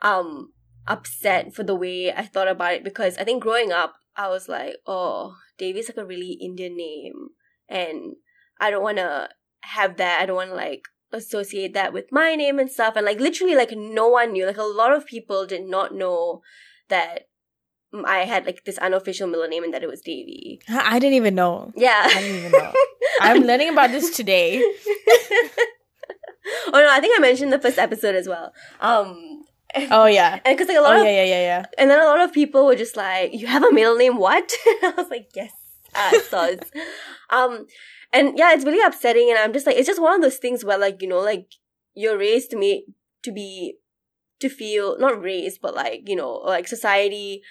um, 0.02 0.54
upset 0.88 1.54
for 1.54 1.64
the 1.64 1.76
way 1.76 2.14
I 2.14 2.26
thought 2.26 2.48
about 2.48 2.74
it 2.74 2.84
because 2.84 3.18
I 3.18 3.24
think 3.24 3.42
growing 3.42 3.72
up 3.72 3.96
I 4.16 4.28
was 4.28 4.48
like, 4.48 4.76
oh, 4.86 5.36
Devi's 5.58 5.90
like 5.90 5.98
a 5.98 6.06
really 6.06 6.38
Indian 6.42 6.78
name, 6.78 7.30
and 7.68 8.16
I 8.60 8.70
don't 8.70 8.84
want 8.84 8.98
to 8.98 9.30
have 9.62 9.98
that. 9.98 10.22
I 10.22 10.26
don't 10.26 10.36
want 10.36 10.50
to 10.50 10.56
like 10.56 10.84
associate 11.12 11.74
that 11.74 11.94
with 11.94 12.06
my 12.12 12.36
name 12.36 12.60
and 12.60 12.70
stuff. 12.70 12.96
And 12.96 13.06
like 13.06 13.20
literally, 13.20 13.56
like 13.56 13.72
no 13.72 14.08
one 14.08 14.34
knew. 14.34 14.46
Like 14.46 14.58
a 14.58 14.64
lot 14.64 14.94
of 14.94 15.06
people 15.06 15.46
did 15.46 15.66
not 15.66 15.94
know 15.94 16.42
that 16.90 17.28
I 18.06 18.20
had 18.20 18.46
like 18.46 18.64
this 18.66 18.78
unofficial 18.80 19.28
middle 19.28 19.48
name 19.48 19.64
and 19.64 19.74
that 19.74 19.84
it 19.84 19.90
was 19.90 20.02
Devi. 20.02 20.60
I 20.70 21.00
didn't 21.00 21.16
even 21.16 21.36
know. 21.36 21.72
Yeah, 21.76 22.04
I 22.06 22.22
didn't 22.22 22.38
even 22.38 22.52
know. 22.52 22.74
I'm 23.22 23.44
learning 23.44 23.70
about 23.70 23.92
this 23.92 24.16
today. 24.16 24.58
oh 26.68 26.72
no, 26.74 26.88
I 26.90 27.00
think 27.00 27.18
I 27.18 27.22
mentioned 27.22 27.54
the 27.54 27.60
first 27.60 27.78
episode 27.80 28.16
as 28.16 28.28
well. 28.28 28.54
Um, 28.82 29.44
Oh 29.90 30.06
yeah. 30.06 30.40
And 30.46 30.56
because 30.56 30.68
like 30.68 30.78
a 30.78 30.82
lot 30.82 30.98
Oh 30.98 31.00
of 31.02 31.06
yeah, 31.06 31.12
yeah, 31.12 31.24
yeah, 31.24 31.42
yeah. 31.42 31.66
and 31.78 31.90
then 31.90 32.00
a 32.00 32.06
lot 32.06 32.20
of 32.22 32.32
people 32.32 32.66
were 32.66 32.76
just 32.76 32.96
like, 32.96 33.34
"You 33.34 33.48
have 33.48 33.64
a 33.64 33.72
middle 33.72 33.96
name? 33.96 34.18
What?" 34.18 34.54
I 34.84 34.94
was 34.96 35.10
like, 35.10 35.30
"Yes, 35.36 35.52
uh, 35.96 36.12
soz." 36.30 36.62
um, 37.32 37.66
and 38.12 38.38
yeah, 38.38 38.54
it's 38.54 38.66
really 38.66 38.86
upsetting, 38.86 39.30
and 39.30 39.40
I'm 39.40 39.52
just 39.54 39.66
like, 39.66 39.76
it's 39.76 39.88
just 39.88 40.02
one 40.02 40.14
of 40.14 40.22
those 40.22 40.38
things 40.38 40.64
where 40.64 40.78
like 40.78 41.02
you 41.02 41.08
know, 41.08 41.20
like 41.20 41.48
you're 41.96 42.18
raised 42.18 42.52
to 42.52 42.58
me 42.58 42.86
to 43.24 43.32
be 43.32 43.78
to 44.42 44.50
feel 44.50 44.98
not 45.00 45.20
raised, 45.20 45.60
but 45.62 45.74
like 45.74 46.08
you 46.08 46.16
know, 46.16 46.34
like 46.46 46.68
society 46.68 47.42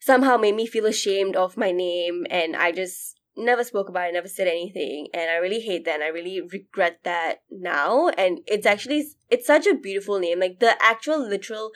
somehow 0.00 0.36
made 0.36 0.56
me 0.56 0.66
feel 0.66 0.86
ashamed 0.86 1.36
of 1.36 1.56
my 1.56 1.70
name, 1.70 2.26
and 2.28 2.56
I 2.56 2.72
just 2.72 3.20
never 3.36 3.64
spoke 3.64 3.88
about 3.88 4.08
it, 4.08 4.12
never 4.12 4.28
said 4.28 4.48
anything, 4.48 5.08
and 5.14 5.30
I 5.30 5.36
really 5.36 5.60
hate 5.60 5.84
that. 5.84 5.94
and 5.96 6.04
I 6.04 6.08
really 6.08 6.40
regret 6.40 7.00
that 7.04 7.42
now, 7.50 8.08
and 8.10 8.40
it's 8.46 8.66
actually 8.66 9.06
it's 9.30 9.46
such 9.46 9.66
a 9.66 9.74
beautiful 9.74 10.18
name, 10.18 10.40
like 10.40 10.58
the 10.60 10.74
actual 10.82 11.18
literal 11.18 11.70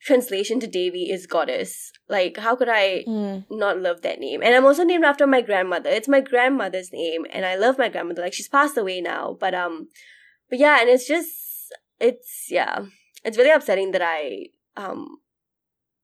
translation 0.00 0.60
to 0.60 0.66
Devi 0.66 1.10
is 1.10 1.26
goddess. 1.26 1.90
Like, 2.08 2.36
how 2.36 2.54
could 2.54 2.68
I 2.68 3.04
Mm. 3.06 3.44
not 3.50 3.78
love 3.80 4.02
that 4.02 4.20
name? 4.20 4.42
And 4.42 4.54
I'm 4.54 4.64
also 4.64 4.84
named 4.84 5.04
after 5.04 5.26
my 5.26 5.40
grandmother. 5.40 5.90
It's 5.90 6.08
my 6.08 6.20
grandmother's 6.20 6.92
name, 6.92 7.26
and 7.30 7.44
I 7.44 7.56
love 7.56 7.78
my 7.78 7.88
grandmother. 7.88 8.22
Like, 8.22 8.34
she's 8.34 8.48
passed 8.48 8.76
away 8.76 9.00
now, 9.00 9.36
but 9.38 9.54
um, 9.54 9.88
but 10.48 10.58
yeah, 10.58 10.80
and 10.80 10.88
it's 10.88 11.06
just 11.08 11.72
it's 12.00 12.46
yeah, 12.50 12.86
it's 13.24 13.38
really 13.38 13.50
upsetting 13.50 13.90
that 13.92 14.02
I 14.02 14.46
um 14.76 15.18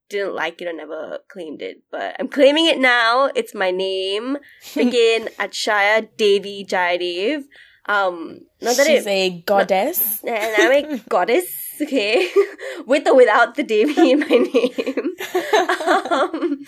didn't 0.08 0.34
like 0.34 0.60
it 0.60 0.68
or 0.68 0.72
never 0.72 1.18
claimed 1.28 1.62
it, 1.62 1.82
but 1.90 2.16
I'm 2.18 2.28
claiming 2.28 2.66
it 2.66 2.78
now. 2.78 3.30
It's 3.34 3.54
my 3.54 3.70
name. 3.70 4.36
Begin 4.74 5.28
Atshaya 5.38 6.08
Devi 6.16 6.64
Jayadev. 6.68 7.44
Um, 7.86 8.40
not 8.60 8.76
that 8.76 8.86
She's 8.86 9.06
it 9.06 9.10
a 9.10 9.42
goddess. 9.44 10.22
and 10.26 10.54
I'm 10.56 10.94
a 10.94 10.98
goddess, 11.08 11.46
okay, 11.82 12.30
with 12.86 13.08
or 13.08 13.16
without 13.16 13.56
the 13.56 13.64
Devi 13.64 14.12
in 14.12 14.20
my 14.20 14.26
name. 14.28 15.14
um, 16.10 16.58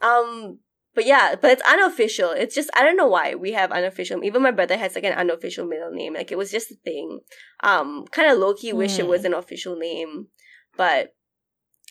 um, 0.00 0.58
but 0.94 1.04
yeah, 1.04 1.34
but 1.40 1.50
it's 1.50 1.62
unofficial. 1.68 2.30
It's 2.30 2.54
just 2.54 2.70
I 2.74 2.82
don't 2.82 2.96
know 2.96 3.06
why 3.08 3.34
we 3.34 3.52
have 3.52 3.70
unofficial. 3.70 4.24
Even 4.24 4.42
my 4.42 4.50
brother 4.50 4.76
has 4.78 4.94
like 4.94 5.04
an 5.04 5.12
unofficial 5.12 5.66
middle 5.66 5.90
name. 5.90 6.14
Like 6.14 6.32
it 6.32 6.38
was 6.38 6.50
just 6.50 6.70
a 6.70 6.76
thing. 6.76 7.20
Um, 7.62 8.06
kind 8.12 8.30
of 8.30 8.38
low 8.38 8.54
key 8.54 8.72
wish 8.72 8.98
it 8.98 9.02
Hmm. 9.04 9.10
was 9.10 9.24
an 9.26 9.34
official 9.34 9.76
name, 9.76 10.28
but 10.76 11.14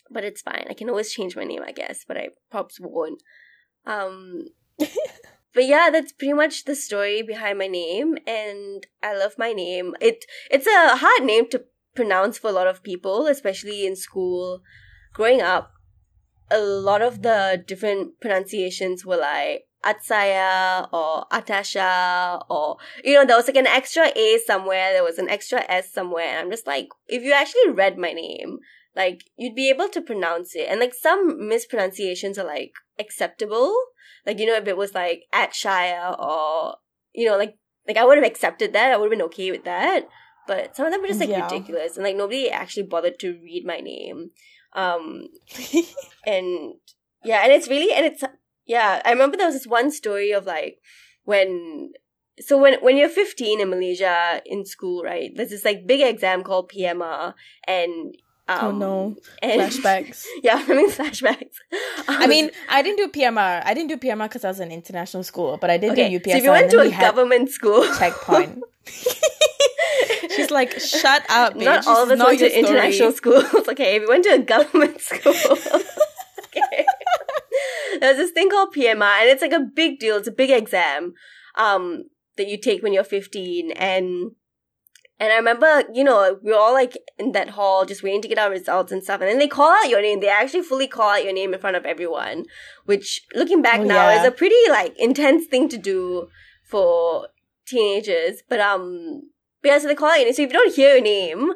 but 0.09 0.23
it's 0.23 0.41
fine. 0.41 0.65
I 0.69 0.73
can 0.73 0.89
always 0.89 1.11
change 1.11 1.35
my 1.35 1.43
name, 1.43 1.61
I 1.65 1.71
guess, 1.71 2.05
but 2.07 2.17
I 2.17 2.29
perhaps 2.51 2.79
won't. 2.79 3.21
Um, 3.85 4.47
but 4.77 5.65
yeah, 5.65 5.89
that's 5.91 6.11
pretty 6.11 6.33
much 6.33 6.65
the 6.65 6.75
story 6.75 7.21
behind 7.21 7.59
my 7.59 7.67
name, 7.67 8.17
and 8.27 8.85
I 9.01 9.17
love 9.17 9.35
my 9.37 9.53
name. 9.53 9.95
It 10.01 10.25
it's 10.49 10.67
a 10.67 10.97
hard 10.97 11.23
name 11.23 11.49
to 11.49 11.63
pronounce 11.95 12.37
for 12.37 12.49
a 12.49 12.53
lot 12.53 12.67
of 12.67 12.83
people, 12.83 13.27
especially 13.27 13.85
in 13.85 13.95
school. 13.95 14.61
Growing 15.13 15.41
up, 15.41 15.71
a 16.51 16.59
lot 16.59 17.01
of 17.01 17.21
the 17.21 17.63
different 17.65 18.19
pronunciations 18.19 19.05
were 19.05 19.17
like 19.17 19.63
Atsaya 19.83 20.89
or 20.91 21.25
Atasha 21.31 22.43
or 22.49 22.77
you 23.03 23.13
know 23.13 23.25
there 23.25 23.37
was 23.37 23.47
like 23.47 23.55
an 23.55 23.67
extra 23.67 24.11
A 24.15 24.39
somewhere, 24.45 24.91
there 24.91 25.03
was 25.03 25.19
an 25.19 25.29
extra 25.29 25.63
S 25.69 25.91
somewhere, 25.91 26.25
and 26.25 26.39
I'm 26.39 26.51
just 26.51 26.67
like, 26.67 26.89
if 27.07 27.23
you 27.23 27.33
actually 27.33 27.69
read 27.71 27.97
my 27.97 28.11
name, 28.11 28.59
like 28.95 29.25
you'd 29.37 29.55
be 29.55 29.69
able 29.69 29.89
to 29.89 30.01
pronounce 30.01 30.55
it, 30.55 30.67
and 30.69 30.79
like 30.79 30.93
some 30.93 31.47
mispronunciations 31.47 32.37
are 32.37 32.45
like 32.45 32.73
acceptable. 32.99 33.73
Like 34.25 34.39
you 34.39 34.45
know 34.45 34.55
if 34.55 34.67
it 34.67 34.77
was 34.77 34.93
like 34.93 35.23
at 35.33 35.53
Shire 35.53 36.15
or 36.17 36.77
you 37.13 37.27
know 37.29 37.37
like 37.37 37.57
like 37.87 37.97
I 37.97 38.05
would 38.05 38.17
have 38.17 38.25
accepted 38.25 38.73
that, 38.73 38.91
I 38.91 38.97
would 38.97 39.05
have 39.11 39.17
been 39.17 39.25
okay 39.27 39.51
with 39.51 39.63
that. 39.65 40.07
But 40.47 40.75
some 40.75 40.85
of 40.85 40.91
them 40.91 41.01
were 41.01 41.07
just 41.07 41.19
like 41.19 41.29
Yeah. 41.29 41.43
ridiculous, 41.43 41.97
and 41.97 42.05
like 42.05 42.15
nobody 42.15 42.49
actually 42.49 42.83
bothered 42.83 43.19
to 43.19 43.33
read 43.43 43.63
my 43.65 43.77
name. 43.79 44.31
Um, 44.73 45.27
and 46.25 46.75
yeah, 47.23 47.41
and 47.43 47.51
it's 47.51 47.67
really 47.67 47.93
and 47.93 48.05
it's 48.05 48.23
yeah. 48.65 49.01
I 49.05 49.11
remember 49.11 49.37
there 49.37 49.47
was 49.47 49.55
this 49.55 49.67
one 49.67 49.91
story 49.91 50.31
of 50.31 50.45
like 50.45 50.77
when 51.23 51.91
so 52.39 52.57
when 52.57 52.75
when 52.81 52.97
you're 52.97 53.09
15 53.09 53.61
in 53.61 53.69
Malaysia 53.69 54.41
in 54.45 54.65
school, 54.65 55.03
right? 55.03 55.31
There's 55.35 55.49
this 55.49 55.65
like 55.65 55.87
big 55.87 56.01
exam 56.01 56.43
called 56.43 56.71
PMR, 56.71 57.33
and 57.67 58.15
um, 58.47 58.59
oh 58.61 58.71
no. 58.71 59.15
and, 59.41 59.61
Flashbacks. 59.61 60.25
yeah, 60.43 60.63
I 60.67 60.73
mean 60.73 60.91
flashbacks. 60.91 61.55
I 62.07 62.27
mean, 62.27 62.51
I 62.69 62.83
didn't 62.83 62.97
do 62.97 63.19
PMR. 63.19 63.63
I 63.65 63.73
didn't 63.73 63.89
do 63.89 63.97
PMR 63.97 64.27
because 64.29 64.45
I 64.45 64.49
was 64.49 64.59
in 64.59 64.71
international 64.71 65.23
school, 65.23 65.57
but 65.59 65.69
I 65.69 65.77
did 65.77 65.91
okay, 65.91 66.09
do 66.09 66.19
UPSR. 66.19 66.31
so 66.31 66.37
if 66.37 66.43
you 66.43 66.51
went 66.51 66.71
to 66.71 66.79
a 66.81 66.91
government 66.91 67.49
school, 67.49 67.85
checkpoint. 67.97 68.63
She's 70.35 70.51
like, 70.51 70.79
shut 70.79 71.23
up, 71.29 71.55
bitch. 71.55 71.63
not 71.63 71.87
all 71.87 72.03
of 72.03 72.11
us 72.11 72.19
went 72.19 72.39
to 72.39 72.59
international 72.59 73.11
story. 73.13 73.41
schools. 73.43 73.67
okay, 73.69 73.95
if 73.95 74.01
you 74.01 74.09
went 74.09 74.25
to 74.25 74.33
a 74.33 74.39
government 74.39 75.01
school, 75.01 75.33
okay. 75.33 76.85
There's 77.99 78.17
this 78.17 78.31
thing 78.31 78.49
called 78.49 78.73
PMR, 78.75 79.21
and 79.21 79.29
it's 79.29 79.41
like 79.41 79.53
a 79.53 79.59
big 79.59 79.99
deal. 79.99 80.17
It's 80.17 80.27
a 80.27 80.31
big 80.31 80.51
exam, 80.51 81.13
um, 81.55 82.03
that 82.37 82.47
you 82.47 82.59
take 82.59 82.83
when 82.83 82.93
you're 82.93 83.03
15, 83.03 83.71
and 83.71 84.31
and 85.19 85.31
I 85.31 85.37
remember, 85.37 85.83
you 85.93 86.03
know, 86.03 86.37
we 86.43 86.51
were 86.51 86.57
all 86.57 86.73
like 86.73 86.97
in 87.17 87.31
that 87.31 87.49
hall 87.51 87.85
just 87.85 88.03
waiting 88.03 88.21
to 88.21 88.27
get 88.27 88.37
our 88.37 88.49
results 88.49 88.91
and 88.91 89.03
stuff, 89.03 89.21
and 89.21 89.29
then 89.29 89.39
they 89.39 89.47
call 89.47 89.71
out 89.71 89.89
your 89.89 90.01
name. 90.01 90.19
They 90.19 90.27
actually 90.29 90.63
fully 90.63 90.87
call 90.87 91.09
out 91.11 91.23
your 91.23 91.33
name 91.33 91.53
in 91.53 91.59
front 91.59 91.77
of 91.77 91.85
everyone, 91.85 92.45
which 92.85 93.21
looking 93.33 93.61
back 93.61 93.79
Oh, 93.79 93.83
now 93.83 94.09
yeah. 94.09 94.21
is 94.21 94.27
a 94.27 94.31
pretty 94.31 94.69
like 94.69 94.93
intense 94.99 95.45
thing 95.45 95.69
to 95.69 95.77
do 95.77 96.27
for 96.63 97.29
teenagers. 97.65 98.43
But 98.49 98.59
um, 98.59 99.29
but 99.61 99.69
yeah, 99.69 99.79
so 99.79 99.87
they 99.87 99.95
call 99.95 100.09
out 100.09 100.15
your 100.17 100.25
name. 100.25 100.33
So 100.33 100.41
if 100.43 100.49
you 100.49 100.53
don't 100.53 100.73
hear 100.75 100.95
your 100.95 101.03
name, 101.03 101.51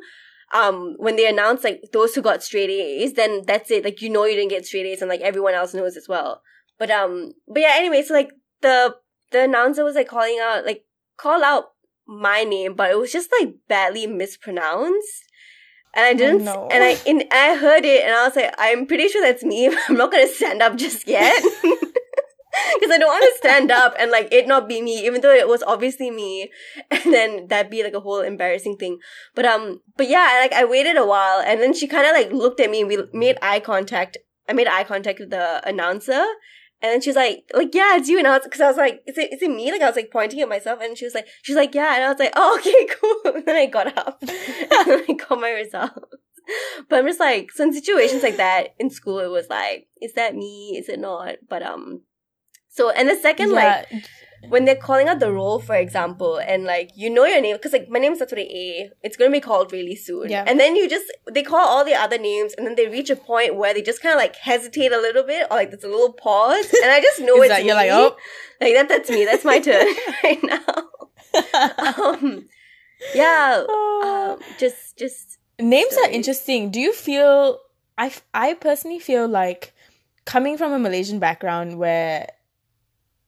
um, 0.53 0.95
when 0.97 1.15
they 1.15 1.27
announce 1.27 1.63
like 1.63 1.81
those 1.91 2.15
who 2.15 2.21
got 2.21 2.41
straight 2.43 2.69
A's, 2.69 3.13
then 3.13 3.43
that's 3.45 3.69
it. 3.71 3.83
Like 3.83 4.01
you 4.01 4.09
know 4.09 4.25
you 4.25 4.35
didn't 4.35 4.51
get 4.51 4.65
straight 4.65 4.85
A's, 4.85 5.01
and 5.01 5.09
like 5.09 5.21
everyone 5.21 5.53
else 5.53 5.73
knows 5.73 5.97
as 5.97 6.07
well. 6.07 6.41
But 6.77 6.89
um, 6.91 7.33
but 7.47 7.59
yeah. 7.61 7.73
Anyway, 7.75 8.01
so 8.03 8.13
like 8.13 8.31
the 8.61 8.95
the 9.31 9.43
announcer 9.43 9.83
was 9.83 9.95
like 9.95 10.07
calling 10.07 10.39
out 10.41 10.65
like 10.65 10.85
call 11.17 11.43
out 11.43 11.65
my 12.09 12.43
name, 12.43 12.73
but 12.73 12.89
it 12.89 12.97
was 12.97 13.11
just 13.11 13.29
like 13.39 13.53
badly 13.67 14.07
mispronounced. 14.07 15.25
And 15.95 16.05
I 16.05 16.13
didn't, 16.13 16.43
no. 16.43 16.67
and 16.71 16.83
I 16.83 16.97
in 17.05 17.23
I 17.31 17.55
heard 17.55 17.85
it, 17.85 18.03
and 18.03 18.13
I 18.13 18.25
was 18.25 18.35
like, 18.35 18.53
I'm 18.57 18.85
pretty 18.85 19.07
sure 19.07 19.21
that's 19.21 19.43
me. 19.43 19.67
I'm 19.89 19.95
not 19.95 20.11
gonna 20.11 20.27
stand 20.27 20.61
up 20.61 20.75
just 20.75 21.07
yet. 21.07 21.41
Because 22.75 22.91
I 22.93 22.97
don't 22.97 23.07
want 23.07 23.23
to 23.23 23.37
stand 23.37 23.71
up 23.71 23.95
and 23.97 24.11
like 24.11 24.27
it 24.31 24.47
not 24.47 24.67
be 24.67 24.81
me, 24.81 25.05
even 25.05 25.21
though 25.21 25.33
it 25.33 25.47
was 25.47 25.63
obviously 25.63 26.11
me, 26.11 26.51
and 26.91 27.13
then 27.13 27.47
that'd 27.47 27.71
be 27.71 27.83
like 27.83 27.93
a 27.93 27.99
whole 27.99 28.19
embarrassing 28.19 28.75
thing. 28.77 28.99
But 29.33 29.45
um, 29.45 29.81
but 29.95 30.09
yeah, 30.09 30.39
like 30.41 30.51
I 30.51 30.65
waited 30.65 30.97
a 30.97 31.05
while, 31.05 31.39
and 31.39 31.61
then 31.61 31.73
she 31.73 31.87
kind 31.87 32.05
of 32.05 32.13
like 32.13 32.31
looked 32.33 32.59
at 32.59 32.69
me. 32.69 32.81
and 32.81 32.89
We 32.89 32.97
made 33.13 33.37
eye 33.41 33.59
contact. 33.59 34.17
I 34.47 34.53
made 34.53 34.67
eye 34.67 34.83
contact 34.83 35.19
with 35.19 35.29
the 35.29 35.65
announcer, 35.67 36.25
and 36.81 36.91
then 36.91 37.01
she's 37.01 37.15
like, 37.15 37.43
like 37.53 37.73
yeah, 37.73 37.97
it's 37.97 38.07
you. 38.07 38.17
And 38.17 38.27
I 38.27 38.37
was 38.37 38.43
because 38.43 38.61
I 38.61 38.67
was 38.67 38.77
like, 38.77 39.03
is 39.05 39.17
it 39.17 39.33
is 39.33 39.41
it 39.41 39.49
me? 39.49 39.71
Like 39.71 39.81
I 39.81 39.87
was 39.87 39.95
like 39.95 40.11
pointing 40.11 40.41
at 40.41 40.49
myself, 40.49 40.79
and 40.81 40.97
she 40.97 41.05
was 41.05 41.13
like, 41.13 41.27
she's 41.41 41.55
like 41.55 41.75
yeah, 41.75 41.95
and 41.95 42.03
I 42.03 42.09
was 42.09 42.19
like, 42.19 42.33
oh 42.35 42.57
okay, 42.59 42.87
cool. 42.99 43.33
And 43.35 43.45
then 43.45 43.55
I 43.55 43.65
got 43.65 43.97
up, 43.97 44.19
and 44.21 44.31
I 44.31 45.17
got 45.27 45.39
my 45.39 45.51
results. 45.51 46.15
But 46.89 46.99
I'm 46.99 47.05
just 47.07 47.19
like, 47.19 47.51
so 47.51 47.63
in 47.63 47.73
situations 47.73 48.23
like 48.23 48.37
that 48.37 48.73
in 48.79 48.89
school, 48.89 49.19
it 49.19 49.27
was 49.27 49.47
like, 49.49 49.87
is 50.01 50.13
that 50.13 50.35
me? 50.35 50.77
Is 50.79 50.89
it 50.89 50.99
not? 50.99 51.35
But 51.47 51.61
um, 51.63 52.01
so 52.69 52.89
and 52.89 53.09
the 53.09 53.15
second 53.15 53.51
like 53.51 53.85
Yeah. 53.91 53.99
When 54.47 54.65
they're 54.65 54.75
calling 54.75 55.07
out 55.07 55.19
the 55.19 55.31
role, 55.31 55.59
for 55.59 55.75
example, 55.75 56.37
and 56.37 56.63
like 56.63 56.91
you 56.95 57.09
know 57.09 57.25
your 57.25 57.41
name 57.41 57.55
because 57.55 57.73
like 57.73 57.89
my 57.89 57.99
name 57.99 58.13
with 58.13 58.31
an 58.31 58.39
A, 58.39 58.91
it's 59.03 59.17
gonna 59.17 59.31
be 59.31 59.39
called 59.41 59.71
really 59.71 59.95
soon. 59.95 60.29
Yeah. 60.29 60.43
And 60.47 60.59
then 60.59 60.75
you 60.75 60.89
just 60.89 61.05
they 61.31 61.43
call 61.43 61.59
all 61.67 61.83
the 61.83 61.95
other 61.95 62.17
names, 62.17 62.53
and 62.53 62.65
then 62.65 62.75
they 62.75 62.87
reach 62.87 63.09
a 63.09 63.15
point 63.15 63.55
where 63.55 63.73
they 63.73 63.81
just 63.81 64.01
kind 64.01 64.13
of 64.13 64.19
like 64.19 64.35
hesitate 64.37 64.91
a 64.91 64.97
little 64.97 65.23
bit, 65.23 65.47
or 65.51 65.57
like 65.57 65.71
there's 65.71 65.83
a 65.83 65.87
little 65.87 66.13
pause, 66.13 66.73
and 66.81 66.91
I 66.91 67.01
just 67.01 67.19
know 67.27 67.35
Is 67.37 67.43
it's 67.45 67.49
that- 67.49 67.65
you're 67.65 67.75
like, 67.75 67.91
oh. 67.91 68.15
like 68.61 68.73
that. 68.73 68.87
That's 68.89 69.09
me. 69.09 69.25
That's 69.25 69.43
my 69.45 69.59
turn 69.59 69.85
right 70.23 70.39
now. 70.43 72.03
Um, 72.03 72.45
yeah. 73.13 73.63
Um, 73.69 74.39
just 74.57 74.97
just 74.97 75.37
Names 75.59 75.93
are 75.97 76.09
interesting. 76.09 76.71
Do 76.71 76.79
you 76.79 76.93
feel? 76.93 77.59
I 77.97 78.13
I 78.33 78.53
personally 78.53 78.99
feel 78.99 79.27
like 79.27 79.73
coming 80.25 80.57
from 80.57 80.71
a 80.71 80.79
Malaysian 80.79 81.19
background 81.19 81.77
where, 81.77 82.27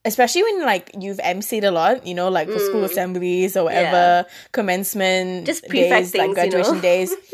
especially 0.06 0.44
when 0.44 0.66
like 0.66 0.92
you've 1.00 1.18
emceed 1.20 1.64
a 1.64 1.72
lot, 1.72 2.06
you 2.08 2.14
know, 2.16 2.30
like 2.30 2.50
for 2.50 2.60
school 2.60 2.82
Mm. 2.82 2.86
assemblies 2.92 3.56
or 3.58 3.66
whatever, 3.66 4.26
commencement 4.52 5.46
Just 5.46 5.68
prefect 5.68 6.12
days, 6.12 6.16
like 6.16 6.22
things, 6.22 6.22
you 6.22 6.28
know? 6.28 6.34
graduation 6.34 6.80
days. 6.82 7.16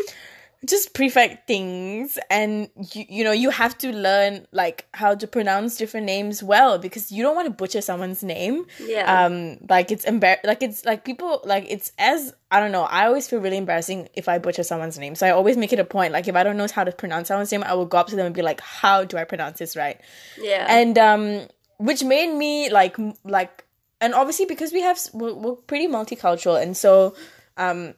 Just 0.65 0.95
prefect 0.95 1.45
things, 1.47 2.17
and 2.31 2.67
you 2.91 3.05
you 3.07 3.23
know 3.23 3.31
you 3.31 3.51
have 3.51 3.77
to 3.77 3.93
learn 3.93 4.47
like 4.51 4.87
how 4.91 5.13
to 5.13 5.27
pronounce 5.27 5.77
different 5.77 6.07
names 6.07 6.41
well 6.41 6.79
because 6.79 7.11
you 7.11 7.21
don't 7.21 7.35
want 7.35 7.45
to 7.45 7.53
butcher 7.53 7.79
someone's 7.79 8.23
name 8.23 8.65
yeah. 8.81 9.25
um 9.25 9.59
like 9.69 9.91
it's 9.91 10.03
embar- 10.03 10.43
like 10.43 10.63
it's 10.63 10.83
like 10.83 11.05
people 11.05 11.41
like 11.45 11.65
it's 11.69 11.91
as 11.99 12.33
i 12.49 12.59
don't 12.59 12.71
know 12.71 12.81
i 12.83 13.05
always 13.05 13.27
feel 13.27 13.39
really 13.39 13.55
embarrassing 13.57 14.09
if 14.15 14.27
i 14.27 14.39
butcher 14.39 14.63
someone's 14.63 14.97
name 14.97 15.13
so 15.13 15.27
i 15.27 15.29
always 15.29 15.57
make 15.57 15.71
it 15.71 15.79
a 15.79 15.85
point 15.85 16.11
like 16.11 16.27
if 16.27 16.35
i 16.35 16.41
don't 16.41 16.57
know 16.57 16.67
how 16.73 16.83
to 16.83 16.91
pronounce 16.91 17.27
someone's 17.27 17.51
name 17.51 17.63
i 17.63 17.75
will 17.75 17.85
go 17.85 17.99
up 17.99 18.07
to 18.07 18.15
them 18.15 18.25
and 18.25 18.33
be 18.33 18.41
like 18.41 18.59
how 18.61 19.03
do 19.03 19.15
i 19.15 19.23
pronounce 19.23 19.59
this 19.59 19.75
right 19.75 20.01
yeah. 20.41 20.65
and 20.67 20.97
um 20.97 21.47
which 21.77 22.03
made 22.03 22.33
me 22.33 22.69
like 22.69 22.97
like 23.23 23.65
and 24.01 24.13
obviously 24.13 24.45
because 24.45 24.71
we 24.71 24.81
have 24.81 24.99
we're, 25.13 25.33
we're 25.33 25.55
pretty 25.55 25.87
multicultural 25.87 26.61
and 26.61 26.75
so 26.75 27.15
um 27.57 27.93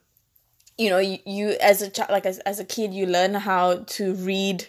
you 0.77 0.89
know 0.89 0.97
you, 0.97 1.17
you 1.25 1.49
as 1.61 1.81
a 1.81 1.89
child 1.89 2.09
like 2.09 2.25
as, 2.25 2.39
as 2.39 2.59
a 2.59 2.65
kid 2.65 2.93
you 2.93 3.05
learn 3.05 3.33
how 3.33 3.77
to 3.87 4.13
read 4.15 4.67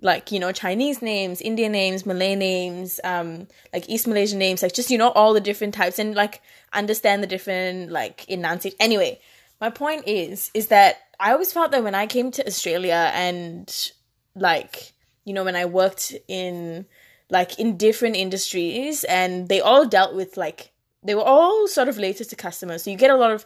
like 0.00 0.32
you 0.32 0.40
know 0.40 0.52
chinese 0.52 1.00
names 1.02 1.40
indian 1.40 1.72
names 1.72 2.04
malay 2.04 2.34
names 2.34 3.00
um 3.04 3.46
like 3.72 3.88
east 3.88 4.06
malaysian 4.06 4.38
names 4.38 4.62
like 4.62 4.72
just 4.72 4.90
you 4.90 4.98
know 4.98 5.10
all 5.10 5.32
the 5.32 5.40
different 5.40 5.74
types 5.74 5.98
and 5.98 6.14
like 6.14 6.40
understand 6.72 7.22
the 7.22 7.26
different 7.26 7.90
like 7.90 8.28
enunciate 8.28 8.74
anyway 8.80 9.18
my 9.60 9.70
point 9.70 10.06
is 10.06 10.50
is 10.54 10.68
that 10.68 10.96
i 11.20 11.32
always 11.32 11.52
felt 11.52 11.70
that 11.70 11.84
when 11.84 11.94
i 11.94 12.06
came 12.06 12.30
to 12.30 12.44
australia 12.46 13.10
and 13.14 13.92
like 14.34 14.92
you 15.24 15.32
know 15.32 15.44
when 15.44 15.54
i 15.54 15.64
worked 15.64 16.12
in 16.26 16.84
like 17.32 17.58
in 17.58 17.76
different 17.76 18.14
industries 18.14 19.02
and 19.04 19.48
they 19.48 19.60
all 19.60 19.86
dealt 19.86 20.14
with 20.14 20.36
like 20.36 20.70
they 21.02 21.16
were 21.16 21.24
all 21.24 21.66
sort 21.66 21.88
of 21.88 21.96
related 21.96 22.28
to 22.28 22.36
customers 22.36 22.84
so 22.84 22.90
you 22.90 22.96
get 22.96 23.10
a 23.10 23.16
lot 23.16 23.32
of 23.32 23.44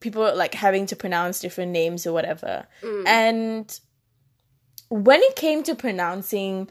people 0.00 0.34
like 0.36 0.54
having 0.54 0.86
to 0.86 0.96
pronounce 0.96 1.40
different 1.40 1.72
names 1.72 2.06
or 2.06 2.12
whatever. 2.12 2.66
Mm. 2.82 3.06
And 3.06 3.80
when 4.88 5.20
it 5.22 5.36
came 5.36 5.62
to 5.64 5.74
pronouncing 5.74 6.68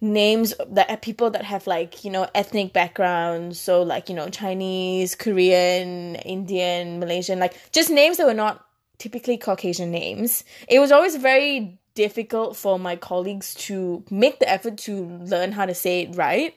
names 0.00 0.52
that 0.68 1.00
people 1.00 1.30
that 1.30 1.42
have 1.42 1.66
like 1.66 2.04
you 2.04 2.10
know 2.10 2.28
ethnic 2.34 2.70
backgrounds 2.74 3.58
so 3.58 3.82
like 3.82 4.10
you 4.10 4.14
know 4.14 4.28
chinese 4.28 5.14
korean 5.14 6.16
indian 6.16 7.00
malaysian 7.00 7.38
like 7.38 7.56
just 7.72 7.88
names 7.88 8.18
that 8.18 8.26
were 8.26 8.34
not 8.34 8.62
typically 8.98 9.38
caucasian 9.38 9.90
names 9.90 10.44
it 10.68 10.80
was 10.80 10.92
always 10.92 11.16
very 11.16 11.80
difficult 11.96 12.56
for 12.56 12.78
my 12.78 12.94
colleagues 12.94 13.54
to 13.54 14.04
make 14.10 14.38
the 14.38 14.48
effort 14.48 14.76
to 14.76 15.04
learn 15.22 15.50
how 15.50 15.66
to 15.66 15.74
say 15.74 16.02
it 16.02 16.14
right 16.14 16.54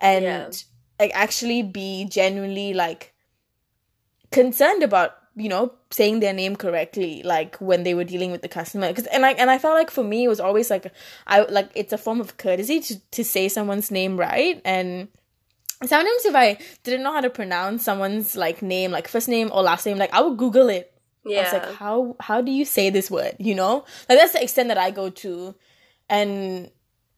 and 0.00 0.24
yeah. 0.24 0.50
like 1.00 1.10
actually 1.14 1.62
be 1.62 2.04
genuinely 2.04 2.74
like 2.74 3.12
concerned 4.30 4.82
about 4.84 5.16
you 5.34 5.48
know 5.48 5.72
saying 5.90 6.20
their 6.20 6.32
name 6.32 6.56
correctly 6.56 7.22
like 7.24 7.56
when 7.56 7.84
they 7.84 7.94
were 7.94 8.04
dealing 8.04 8.30
with 8.30 8.42
the 8.42 8.48
customer. 8.48 8.92
Cause, 8.92 9.06
and 9.06 9.24
I 9.24 9.32
and 9.32 9.50
I 9.50 9.58
felt 9.58 9.74
like 9.74 9.90
for 9.90 10.04
me 10.04 10.24
it 10.24 10.28
was 10.28 10.40
always 10.40 10.70
like 10.70 10.92
I 11.26 11.40
like 11.42 11.70
it's 11.74 11.92
a 11.92 11.98
form 11.98 12.20
of 12.20 12.36
courtesy 12.36 12.80
to 12.80 13.00
to 13.12 13.24
say 13.24 13.48
someone's 13.48 13.90
name 13.90 14.16
right. 14.18 14.60
And 14.64 15.08
sometimes 15.84 16.24
if 16.26 16.34
I 16.34 16.58
didn't 16.82 17.02
know 17.02 17.12
how 17.12 17.20
to 17.20 17.30
pronounce 17.30 17.82
someone's 17.82 18.36
like 18.36 18.62
name 18.62 18.90
like 18.90 19.08
first 19.08 19.28
name 19.28 19.50
or 19.52 19.62
last 19.62 19.86
name 19.86 19.98
like 19.98 20.12
I 20.12 20.20
would 20.20 20.38
google 20.38 20.68
it 20.68 20.91
yeah 21.24 21.40
I 21.40 21.42
was 21.42 21.52
like 21.52 21.74
how 21.74 22.16
how 22.20 22.40
do 22.40 22.50
you 22.50 22.64
say 22.64 22.90
this 22.90 23.10
word 23.10 23.36
you 23.38 23.54
know? 23.54 23.84
Like 24.08 24.18
that's 24.18 24.32
the 24.32 24.42
extent 24.42 24.68
that 24.68 24.78
I 24.78 24.90
go 24.90 25.10
to. 25.10 25.54
And 26.08 26.70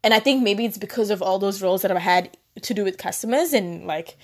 and 0.02 0.14
I 0.14 0.20
think 0.20 0.42
maybe 0.42 0.64
it's 0.64 0.78
because 0.78 1.10
of 1.10 1.22
all 1.22 1.38
those 1.38 1.62
roles 1.62 1.82
that 1.82 1.90
I've 1.90 1.98
had 1.98 2.36
to 2.62 2.74
do 2.74 2.84
with 2.84 2.98
customers 2.98 3.52
and 3.52 3.86
like 3.86 4.16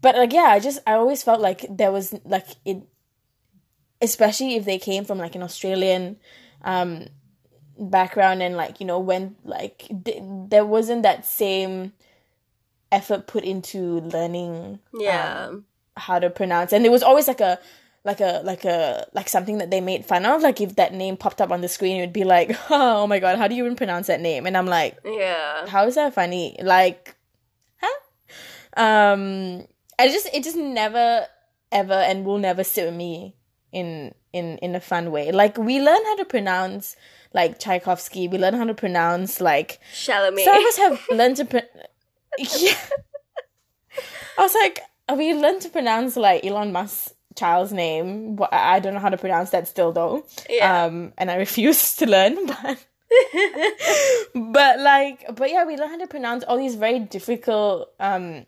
but 0.00 0.16
like 0.16 0.32
yeah, 0.32 0.48
I 0.48 0.60
just 0.60 0.80
I 0.86 0.94
always 0.94 1.22
felt 1.22 1.40
like 1.40 1.66
there 1.68 1.92
was 1.92 2.14
like 2.24 2.46
it, 2.64 2.82
especially 4.00 4.56
if 4.56 4.64
they 4.64 4.78
came 4.78 5.04
from 5.04 5.18
like 5.18 5.34
an 5.34 5.42
Australian 5.42 6.18
um 6.62 7.06
background 7.78 8.42
and 8.42 8.56
like 8.56 8.80
you 8.80 8.86
know 8.86 8.98
when 8.98 9.36
like 9.44 9.90
th- 10.04 10.22
there 10.48 10.64
wasn't 10.64 11.02
that 11.02 11.24
same 11.24 11.92
effort 12.92 13.26
put 13.26 13.44
into 13.44 14.00
learning 14.00 14.80
yeah. 14.98 15.46
um, 15.46 15.64
how 15.96 16.18
to 16.18 16.30
pronounce. 16.30 16.72
And 16.72 16.84
there 16.84 16.92
was 16.92 17.02
always 17.02 17.28
like 17.28 17.40
a 17.40 17.58
like 18.04 18.20
a 18.20 18.40
like 18.44 18.64
a 18.64 19.06
like 19.12 19.28
something 19.28 19.58
that 19.58 19.70
they 19.70 19.80
made 19.80 20.04
fun 20.06 20.24
of 20.24 20.42
like 20.42 20.60
if 20.60 20.76
that 20.76 20.94
name 20.94 21.16
popped 21.16 21.40
up 21.40 21.50
on 21.50 21.60
the 21.60 21.68
screen 21.68 21.98
it 21.98 22.00
would 22.00 22.12
be 22.12 22.24
like 22.24 22.56
oh 22.70 23.06
my 23.06 23.18
god 23.18 23.36
how 23.36 23.46
do 23.46 23.54
you 23.54 23.64
even 23.64 23.76
pronounce 23.76 24.06
that 24.06 24.20
name 24.20 24.46
and 24.46 24.56
i'm 24.56 24.66
like 24.66 24.96
yeah 25.04 25.66
how 25.66 25.86
is 25.86 25.96
that 25.96 26.14
funny 26.14 26.56
like 26.62 27.14
huh 27.80 28.82
um 28.82 29.66
I 30.00 30.08
just 30.08 30.30
it 30.32 30.42
just 30.44 30.56
never 30.56 31.26
ever 31.70 31.92
and 31.92 32.24
will 32.24 32.38
never 32.38 32.64
sit 32.64 32.86
with 32.86 32.94
me 32.94 33.36
in 33.70 34.14
in 34.32 34.56
in 34.58 34.74
a 34.74 34.80
fun 34.80 35.10
way. 35.10 35.30
Like 35.30 35.58
we 35.58 35.78
learn 35.78 36.02
how 36.06 36.16
to 36.16 36.24
pronounce 36.24 36.96
like 37.34 37.58
Tchaikovsky. 37.58 38.26
We 38.26 38.38
learn 38.38 38.54
how 38.54 38.64
to 38.64 38.72
pronounce 38.72 39.42
like 39.42 39.78
Chalamet. 39.92 40.44
Some 40.44 40.56
of 40.56 40.64
us 40.64 40.76
have 40.78 41.06
learned 41.10 41.36
to 41.36 41.44
pro- 41.44 41.60
yeah. 42.38 42.78
I 44.38 44.42
was 44.42 44.54
like, 44.54 44.80
we 45.14 45.34
learned 45.34 45.60
to 45.62 45.68
pronounce 45.68 46.16
like 46.16 46.46
Elon 46.46 46.72
Musk's 46.72 47.12
child's 47.36 47.72
name. 47.72 48.38
I 48.52 48.80
don't 48.80 48.94
know 48.94 49.00
how 49.00 49.08
to 49.08 49.18
pronounce 49.18 49.50
that 49.50 49.68
still 49.68 49.92
though. 49.92 50.26
Yeah. 50.48 50.84
Um, 50.84 51.12
and 51.18 51.30
I 51.30 51.36
refuse 51.46 51.96
to 51.96 52.06
learn, 52.06 52.46
but. 52.46 52.86
but 54.34 54.78
like 54.78 55.24
but 55.34 55.50
yeah 55.50 55.64
we 55.64 55.76
learn 55.76 55.90
how 55.90 55.98
to 55.98 56.06
pronounce 56.06 56.44
all 56.44 56.56
these 56.56 56.76
very 56.76 57.00
difficult 57.00 57.92
um 57.98 58.46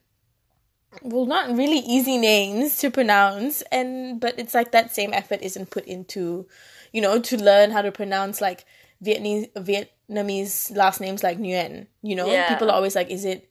well 1.03 1.27
not 1.27 1.51
really 1.57 1.79
easy 1.79 2.17
names 2.17 2.79
to 2.79 2.89
pronounce 2.89 3.63
and 3.73 4.21
but 4.21 4.39
it's 4.39 4.55
like 4.55 4.71
that 4.71 4.95
same 4.95 5.13
effort 5.13 5.41
isn't 5.43 5.71
put 5.71 5.85
into 5.87 6.47
you 6.93 7.01
know 7.01 7.19
to 7.19 7.37
learn 7.43 7.73
how 7.73 7.83
to 7.83 7.91
pronounce 7.91 8.41
like 8.41 8.65
vietnamese 9.05 9.51
vietnamese 9.55 10.75
last 10.77 11.01
names 11.01 11.25
like 11.25 11.39
nguyen 11.39 11.89
you 12.03 12.15
know 12.15 12.31
yeah. 12.31 12.49
people 12.49 12.71
are 12.71 12.75
always 12.75 12.95
like 12.95 13.11
is 13.11 13.25
it 13.25 13.51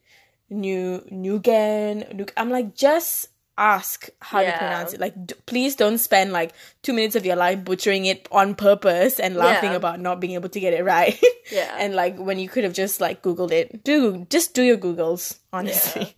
new 0.50 1.00
nugan 1.12 2.30
i'm 2.38 2.50
like 2.50 2.74
just 2.74 3.28
ask 3.62 4.10
how 4.19 4.39
yeah. 4.39 4.52
to 4.52 4.58
pronounce 4.58 4.93
it 4.93 5.00
like 5.00 5.13
d- 5.26 5.36
please 5.45 5.76
don't 5.76 6.00
spend 6.00 6.34
like 6.34 6.54
two 6.82 6.93
minutes 6.93 7.15
of 7.15 7.26
your 7.26 7.36
life 7.36 7.63
butchering 7.63 8.06
it 8.06 8.28
on 8.32 8.56
purpose 8.56 9.19
and 9.19 9.36
laughing 9.36 9.71
yeah. 9.71 9.78
about 9.78 10.00
not 10.00 10.19
being 10.19 10.34
able 10.34 10.50
to 10.50 10.60
get 10.60 10.74
it 10.74 10.84
right 10.84 11.24
yeah 11.52 11.76
and 11.78 11.93
like 11.93 12.17
when 12.17 12.39
you 12.39 12.50
could 12.50 12.63
have 12.63 12.74
just 12.74 13.00
like 13.00 13.21
googled 13.21 13.52
it 13.52 13.84
do 13.84 14.26
just 14.30 14.56
do 14.56 14.63
your 14.63 14.78
googles 14.78 15.38
honestly 15.54 16.15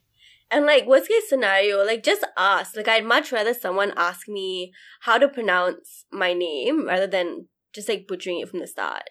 and 0.54 0.66
like 0.68 0.86
worst 0.86 1.10
case 1.10 1.28
scenario, 1.28 1.84
like 1.84 2.04
just 2.04 2.24
ask. 2.38 2.78
Like 2.78 2.88
I'd 2.88 3.06
much 3.06 3.32
rather 3.32 3.54
someone 3.54 3.92
ask 3.98 4.28
me 4.28 4.72
how 5.02 5.18
to 5.18 5.28
pronounce 5.28 6.06
my 6.12 6.34
name 6.34 6.86
rather 6.86 7.08
than 7.08 7.48
just 7.74 7.90
like 7.90 8.08
butchering 8.08 8.40
it 8.40 8.50
from 8.50 8.60
the 8.60 8.68
start. 8.68 9.10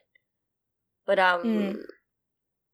But 1.04 1.18
um 1.18 1.42
mm. 1.42 1.76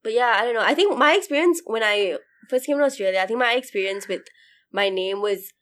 but 0.03 0.13
yeah, 0.13 0.35
I 0.37 0.45
don't 0.45 0.53
know. 0.53 0.61
I 0.61 0.75
think 0.75 0.97
my 0.97 1.13
experience 1.13 1.61
when 1.65 1.83
I 1.83 2.17
first 2.47 2.67
came 2.67 2.77
to 2.77 2.83
Australia, 2.83 3.19
I 3.19 3.25
think 3.25 3.39
my 3.39 3.53
experience 3.53 4.07
with 4.07 4.21
my 4.71 4.89
name 4.89 5.21
was 5.21 5.53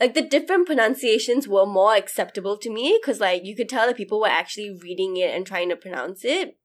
like 0.00 0.14
the 0.14 0.22
different 0.22 0.66
pronunciations 0.66 1.46
were 1.46 1.66
more 1.66 1.94
acceptable 1.94 2.56
to 2.58 2.70
me 2.70 2.98
because 3.00 3.20
like 3.20 3.44
you 3.44 3.54
could 3.54 3.68
tell 3.68 3.86
that 3.86 3.96
people 3.96 4.20
were 4.20 4.28
actually 4.28 4.76
reading 4.82 5.16
it 5.16 5.34
and 5.34 5.46
trying 5.46 5.68
to 5.68 5.76
pronounce 5.76 6.24
it. 6.24 6.58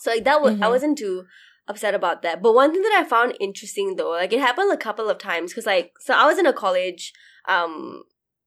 So 0.00 0.10
like 0.10 0.24
that 0.24 0.40
was 0.40 0.54
mm-hmm. 0.54 0.64
I 0.64 0.68
wasn't 0.68 0.98
too 0.98 1.24
upset 1.68 1.94
about 1.94 2.22
that. 2.22 2.42
But 2.42 2.54
one 2.54 2.72
thing 2.72 2.82
that 2.82 2.98
I 3.04 3.08
found 3.08 3.36
interesting 3.40 3.96
though, 3.96 4.10
like 4.10 4.32
it 4.32 4.40
happened 4.40 4.72
a 4.72 4.76
couple 4.76 5.10
of 5.10 5.18
times 5.18 5.52
because 5.52 5.66
like 5.66 5.92
so 6.00 6.14
I 6.14 6.26
was 6.26 6.38
in 6.38 6.46
a 6.46 6.52
college, 6.52 7.12
um, 7.46 8.04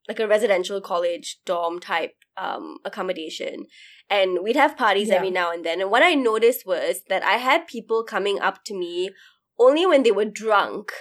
like 0.08 0.20
a 0.20 0.28
residential 0.28 0.82
college 0.82 1.40
dorm 1.46 1.80
type 1.80 2.16
um 2.38 2.78
accommodation 2.84 3.66
and 4.10 4.40
we'd 4.44 4.58
have 4.58 4.76
parties 4.76 5.08
yeah. 5.08 5.16
every 5.16 5.32
now 5.32 5.54
and 5.54 5.66
then 5.66 5.80
and 5.80 5.90
what 5.90 6.04
i 6.04 6.14
noticed 6.14 6.66
was 6.66 7.02
that 7.08 7.24
i 7.24 7.38
had 7.38 7.66
people 7.66 8.04
coming 8.04 8.42
up 8.42 8.62
to 8.66 8.78
me 8.78 9.10
only 9.58 9.86
when 9.86 10.04
they 10.04 10.12
were 10.12 10.26
drunk 10.26 10.92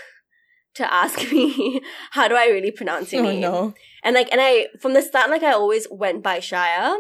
to 0.75 0.93
ask 0.93 1.19
me 1.33 1.81
how 2.13 2.29
do 2.29 2.35
i 2.35 2.47
really 2.47 2.71
pronounce 2.71 3.13
your 3.13 3.25
oh, 3.25 3.31
name 3.31 3.41
no. 3.41 3.75
and 4.03 4.15
like 4.15 4.31
and 4.33 4.41
i 4.41 4.67
from 4.81 4.95
the 4.95 5.03
start 5.03 5.31
like 5.31 5.43
i 5.43 5.53
always 5.53 5.87
went 5.91 6.23
by 6.23 6.39
shaya 6.39 6.97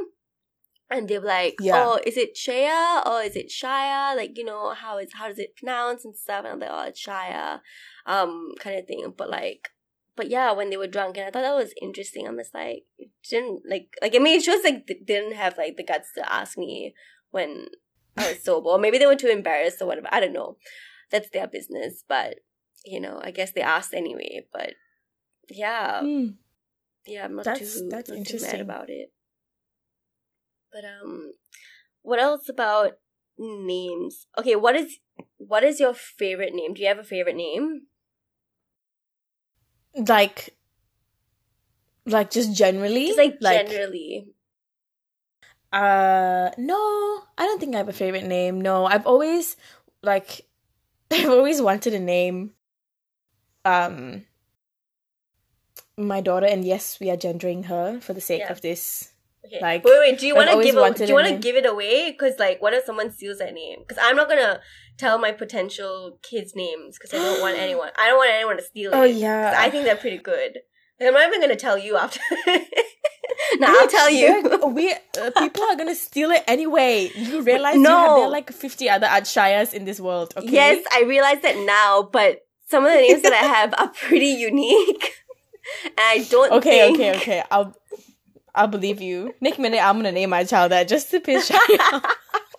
and 0.90 1.08
they 1.08 1.18
were 1.18 1.26
like, 1.26 1.56
yeah. 1.60 1.84
"Oh, 1.84 1.98
is 2.06 2.16
it 2.16 2.36
Shaya 2.36 3.04
or 3.06 3.22
is 3.22 3.36
it 3.36 3.48
Shaya? 3.48 4.16
Like, 4.16 4.36
you 4.36 4.44
know, 4.44 4.74
how 4.74 4.98
is 4.98 5.12
how 5.14 5.28
does 5.28 5.38
it 5.38 5.56
pronounce 5.56 6.04
and 6.04 6.14
stuff?" 6.14 6.44
And 6.44 6.52
I'm 6.54 6.60
like, 6.60 6.70
"Oh, 6.70 6.84
it's 6.88 7.04
Shaya," 7.04 7.60
um, 8.06 8.52
kind 8.58 8.78
of 8.78 8.86
thing. 8.86 9.12
But 9.16 9.30
like, 9.30 9.70
but 10.16 10.28
yeah, 10.28 10.52
when 10.52 10.70
they 10.70 10.76
were 10.76 10.86
drunk, 10.86 11.16
and 11.16 11.26
I 11.26 11.30
thought 11.30 11.42
that 11.42 11.54
was 11.54 11.74
interesting. 11.80 12.26
I'm 12.26 12.38
just 12.38 12.54
like, 12.54 12.84
didn't 13.28 13.62
like 13.68 13.88
like 14.02 14.14
I 14.14 14.18
mean, 14.18 14.38
it 14.38 14.44
shows 14.44 14.62
like 14.62 14.86
they 14.86 15.00
didn't 15.04 15.34
have 15.34 15.56
like 15.56 15.76
the 15.76 15.84
guts 15.84 16.12
to 16.16 16.32
ask 16.32 16.58
me 16.58 16.94
when 17.30 17.66
I 18.16 18.28
was 18.28 18.42
sober, 18.42 18.68
or 18.68 18.78
maybe 18.78 18.98
they 18.98 19.06
were 19.06 19.16
too 19.16 19.28
embarrassed 19.28 19.80
or 19.80 19.86
whatever. 19.86 20.08
I 20.12 20.20
don't 20.20 20.32
know. 20.32 20.56
That's 21.10 21.30
their 21.30 21.46
business, 21.46 22.04
but 22.08 22.36
you 22.84 23.00
know, 23.00 23.20
I 23.22 23.30
guess 23.30 23.52
they 23.52 23.62
asked 23.62 23.94
anyway. 23.94 24.46
But 24.52 24.74
yeah, 25.48 26.00
mm. 26.02 26.34
yeah, 27.06 27.24
I'm 27.24 27.36
not 27.36 27.44
that's, 27.44 27.80
too 27.80 27.88
that's 27.90 28.10
not 28.10 28.18
interesting. 28.18 28.50
too 28.50 28.56
mad 28.56 28.60
about 28.60 28.90
it. 28.90 29.12
But 30.72 30.84
um, 30.84 31.32
what 32.02 32.18
else 32.18 32.48
about 32.48 32.98
names? 33.38 34.26
Okay, 34.38 34.56
what 34.56 34.76
is 34.76 34.98
what 35.38 35.64
is 35.64 35.80
your 35.80 35.94
favorite 35.94 36.54
name? 36.54 36.74
Do 36.74 36.82
you 36.82 36.88
have 36.88 36.98
a 36.98 37.04
favorite 37.04 37.36
name? 37.36 37.82
Like, 39.94 40.56
like 42.04 42.30
just 42.30 42.54
generally, 42.54 43.06
just 43.06 43.18
like, 43.18 43.38
like 43.40 43.68
generally. 43.68 44.34
Uh, 45.72 46.50
no, 46.56 47.22
I 47.36 47.46
don't 47.46 47.58
think 47.58 47.74
I 47.74 47.78
have 47.78 47.88
a 47.88 47.92
favorite 47.92 48.24
name. 48.24 48.60
No, 48.60 48.86
I've 48.86 49.06
always 49.06 49.56
like, 50.02 50.46
I've 51.10 51.30
always 51.30 51.60
wanted 51.60 51.94
a 51.94 52.00
name. 52.00 52.53
Um, 53.64 54.26
my 55.96 56.20
daughter, 56.20 56.46
and 56.46 56.64
yes, 56.64 56.98
we 57.00 57.10
are 57.10 57.16
gendering 57.16 57.64
her 57.64 58.00
for 58.00 58.12
the 58.12 58.20
sake 58.20 58.40
yeah. 58.40 58.52
of 58.52 58.60
this 58.60 59.14
Okay. 59.46 59.58
Like, 59.60 59.84
wait, 59.84 59.98
wait. 59.98 60.18
Do 60.18 60.26
you 60.26 60.34
want 60.34 60.50
to 60.50 60.62
give? 60.62 60.76
A, 60.76 60.94
do 60.94 61.06
you 61.06 61.14
want 61.14 61.28
to 61.28 61.36
give 61.36 61.56
it 61.56 61.66
away? 61.66 62.10
Because 62.10 62.38
like, 62.38 62.62
what 62.62 62.72
if 62.72 62.84
someone 62.84 63.10
steals 63.10 63.38
that 63.38 63.52
name? 63.52 63.80
Because 63.80 64.02
I'm 64.02 64.16
not 64.16 64.28
gonna 64.28 64.60
tell 64.96 65.18
my 65.18 65.32
potential 65.32 66.18
kids' 66.22 66.54
names 66.56 66.96
because 66.98 67.12
I 67.12 67.22
don't 67.22 67.40
want 67.40 67.58
anyone. 67.58 67.90
I 67.98 68.08
don't 68.08 68.16
want 68.16 68.30
anyone 68.32 68.56
to 68.56 68.62
steal 68.62 68.92
oh, 68.94 69.02
it. 69.02 69.04
Oh 69.04 69.04
yeah. 69.04 69.54
I 69.56 69.68
think 69.68 69.84
they're 69.84 69.96
pretty 69.96 70.18
good. 70.18 70.58
Like, 70.98 71.08
I'm 71.08 71.14
not 71.14 71.28
even 71.28 71.40
gonna 71.40 71.56
tell 71.56 71.78
you 71.78 71.96
after. 71.96 72.20
Now 73.58 73.74
I'll 73.78 73.88
tell 73.88 74.10
you. 74.10 74.58
We 74.74 74.92
uh, 74.92 75.30
people 75.38 75.62
are 75.64 75.76
gonna 75.76 75.94
steal 75.94 76.30
it 76.30 76.42
anyway. 76.46 77.10
You 77.14 77.42
realize 77.52 77.74
you 77.74 77.82
No. 77.82 77.90
have, 77.90 78.16
there 78.16 78.24
are 78.24 78.30
like 78.30 78.52
fifty 78.52 78.88
other 78.88 79.06
Atshayas 79.06 79.74
in 79.74 79.84
this 79.84 80.00
world. 80.00 80.34
Okay? 80.36 80.50
Yes, 80.50 80.84
I 80.92 81.02
realize 81.02 81.40
that 81.42 81.56
now, 81.58 82.08
but 82.10 82.43
some 82.66 82.84
of 82.84 82.92
the 82.92 82.98
names 83.00 83.22
that 83.22 83.32
I 83.32 83.36
have 83.46 83.74
are 83.78 83.88
pretty 83.88 84.26
unique. 84.26 85.12
and 85.84 85.94
I 85.98 86.26
don't 86.30 86.52
Okay, 86.52 86.78
think... 86.92 86.96
okay, 86.98 87.16
okay. 87.16 87.42
I'll 87.50 87.74
I'll 88.54 88.68
believe 88.68 89.00
you. 89.00 89.34
Next 89.40 89.58
minute, 89.58 89.80
I'm 89.84 89.96
gonna 89.96 90.12
name 90.12 90.30
my 90.30 90.44
child 90.44 90.70
that 90.72 90.86
just 90.88 91.10
to 91.10 91.20
piss 91.20 91.50
Shaya 91.50 91.78
off. 91.92 92.04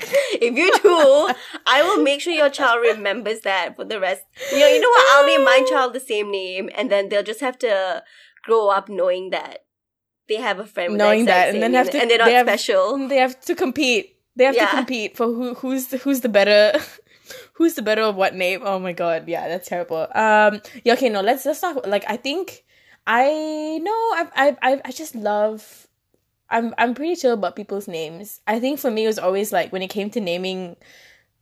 if 0.01 0.57
you 0.57 0.71
do, 0.83 1.33
I 1.65 1.83
will 1.83 2.03
make 2.03 2.19
sure 2.21 2.33
your 2.33 2.49
child 2.49 2.81
remembers 2.81 3.39
that 3.41 3.75
for 3.77 3.85
the 3.85 3.99
rest. 3.99 4.23
You 4.51 4.59
know, 4.59 4.67
you 4.67 4.81
know 4.81 4.89
what? 4.89 5.05
I'll 5.17 5.25
name 5.27 5.45
my 5.45 5.65
child 5.69 5.93
the 5.93 5.99
same 6.01 6.31
name, 6.31 6.69
and 6.75 6.91
then 6.91 7.07
they'll 7.09 7.23
just 7.23 7.39
have 7.39 7.57
to 7.59 8.03
grow 8.43 8.67
up 8.69 8.89
knowing 8.89 9.29
that 9.29 9.59
they 10.27 10.35
have 10.35 10.59
a 10.59 10.65
friend 10.65 10.91
with 10.93 10.99
Knowing 10.99 11.25
that, 11.25 11.49
and 11.53 11.63
then 11.63 11.73
have 11.73 11.89
to- 11.91 11.99
and 12.01 12.09
they're 12.11 12.17
not 12.17 12.25
they 12.25 12.33
have- 12.33 12.47
special. 12.47 13.07
They 13.07 13.17
have 13.17 13.39
to 13.41 13.55
compete. 13.55 14.17
They 14.35 14.43
have 14.43 14.55
Yeah. 14.55 14.65
to 14.65 14.75
compete 14.75 15.15
for 15.15 15.27
who 15.27 15.53
who's 15.53 15.89
who's 16.01 16.19
the 16.21 16.29
better. 16.29 16.77
Who's 17.55 17.75
the 17.75 17.81
better 17.81 18.01
of 18.01 18.15
what 18.15 18.35
name? 18.35 18.61
Oh 18.63 18.79
my 18.79 18.91
god, 18.91 19.27
yeah, 19.27 19.47
that's 19.47 19.69
terrible. 19.69 20.07
Um, 20.13 20.61
yeah, 20.83 20.93
okay, 20.93 21.07
no, 21.09 21.21
let's 21.21 21.45
let's 21.45 21.61
talk. 21.61 21.87
Like, 21.87 22.03
I 22.07 22.17
think 22.17 22.65
I 23.07 23.79
know 23.81 23.91
I 23.91 24.27
I 24.35 24.57
I 24.61 24.81
I 24.85 24.91
just 24.91 25.15
love. 25.15 25.87
I'm 26.49 26.75
I'm 26.77 26.93
pretty 26.93 27.15
chill 27.15 27.33
about 27.33 27.55
people's 27.55 27.87
names. 27.87 28.41
I 28.45 28.59
think 28.59 28.79
for 28.79 28.91
me 28.91 29.05
it 29.05 29.07
was 29.07 29.19
always 29.19 29.51
like 29.53 29.71
when 29.71 29.81
it 29.81 29.89
came 29.89 30.09
to 30.11 30.21
naming 30.21 30.75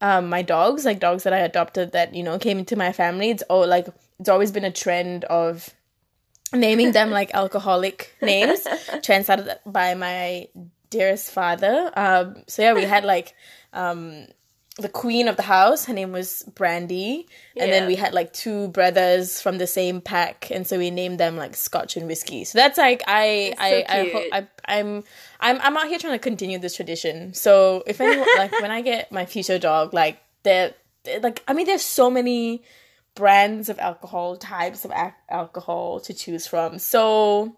um 0.02 0.30
my 0.30 0.44
dogs, 0.44 0.86
like 0.86 1.00
dogs 1.00 1.24
that 1.24 1.34
I 1.34 1.40
adopted 1.40 1.94
that, 1.94 2.14
you 2.14 2.22
know, 2.24 2.38
came 2.38 2.60
into 2.60 2.76
my 2.76 2.92
family, 2.94 3.30
it's 3.32 3.44
all 3.44 3.66
like 3.68 3.88
it's 4.20 4.30
always 4.30 4.52
been 4.52 4.66
a 4.66 4.72
trend 4.72 5.26
of 5.26 5.70
naming 6.54 6.92
them 6.92 7.10
like 7.10 7.34
alcoholic 7.34 8.16
names. 8.22 8.68
Trend 9.02 9.24
started 9.24 9.58
by 9.66 9.96
my 9.96 10.48
dearest 10.90 11.32
father. 11.32 11.92
Um 11.96 12.44
so 12.48 12.62
yeah, 12.62 12.74
we 12.74 12.84
had 12.84 13.04
like 13.04 13.34
um 13.74 14.28
the 14.78 14.90
queen 14.90 15.28
of 15.28 15.36
the 15.36 15.44
house, 15.44 15.86
her 15.86 15.94
name 15.94 16.12
was 16.12 16.44
Brandy, 16.56 17.28
and 17.56 17.72
then 17.72 17.86
we 17.86 17.96
had 17.96 18.14
like 18.14 18.34
two 18.34 18.70
brothers 18.70 19.40
from 19.40 19.60
the 19.60 19.68
same 19.68 20.02
pack, 20.02 20.50
and 20.50 20.66
so 20.66 20.80
we 20.80 20.90
named 20.90 21.20
them 21.20 21.38
like 21.38 21.56
Scotch 21.56 21.96
and 21.96 22.08
whiskey. 22.08 22.44
So 22.44 22.58
that's 22.58 22.80
like 22.80 23.04
I 23.06 23.54
That's 23.56 23.62
I 23.62 23.70
so 23.70 23.84
I, 23.88 24.04
cute. 24.04 24.34
I 24.34 24.48
I'm 24.66 25.04
I'm 25.40 25.62
I'm 25.62 25.78
out 25.78 25.88
here 25.88 26.00
trying 26.00 26.14
to 26.14 26.20
continue 26.20 26.58
this 26.58 26.76
tradition. 26.76 27.36
So 27.36 27.84
if 27.86 28.02
anyone 28.02 28.28
like 28.38 28.52
when 28.62 28.72
I 28.72 28.82
get 28.82 29.12
my 29.12 29.28
future 29.28 29.60
dog, 29.60 29.94
like 29.94 30.20
they're, 30.42 30.74
they're 31.04 31.20
like 31.20 31.44
I 31.48 31.54
mean 31.54 31.68
there's 31.68 31.84
so 31.84 32.10
many 32.10 32.64
brands 33.14 33.70
of 33.70 33.78
alcohol, 33.78 34.38
types 34.38 34.86
of 34.86 34.92
ac- 34.92 35.14
alcohol 35.30 36.00
to 36.00 36.16
choose 36.16 36.48
from. 36.48 36.80
So 36.80 37.58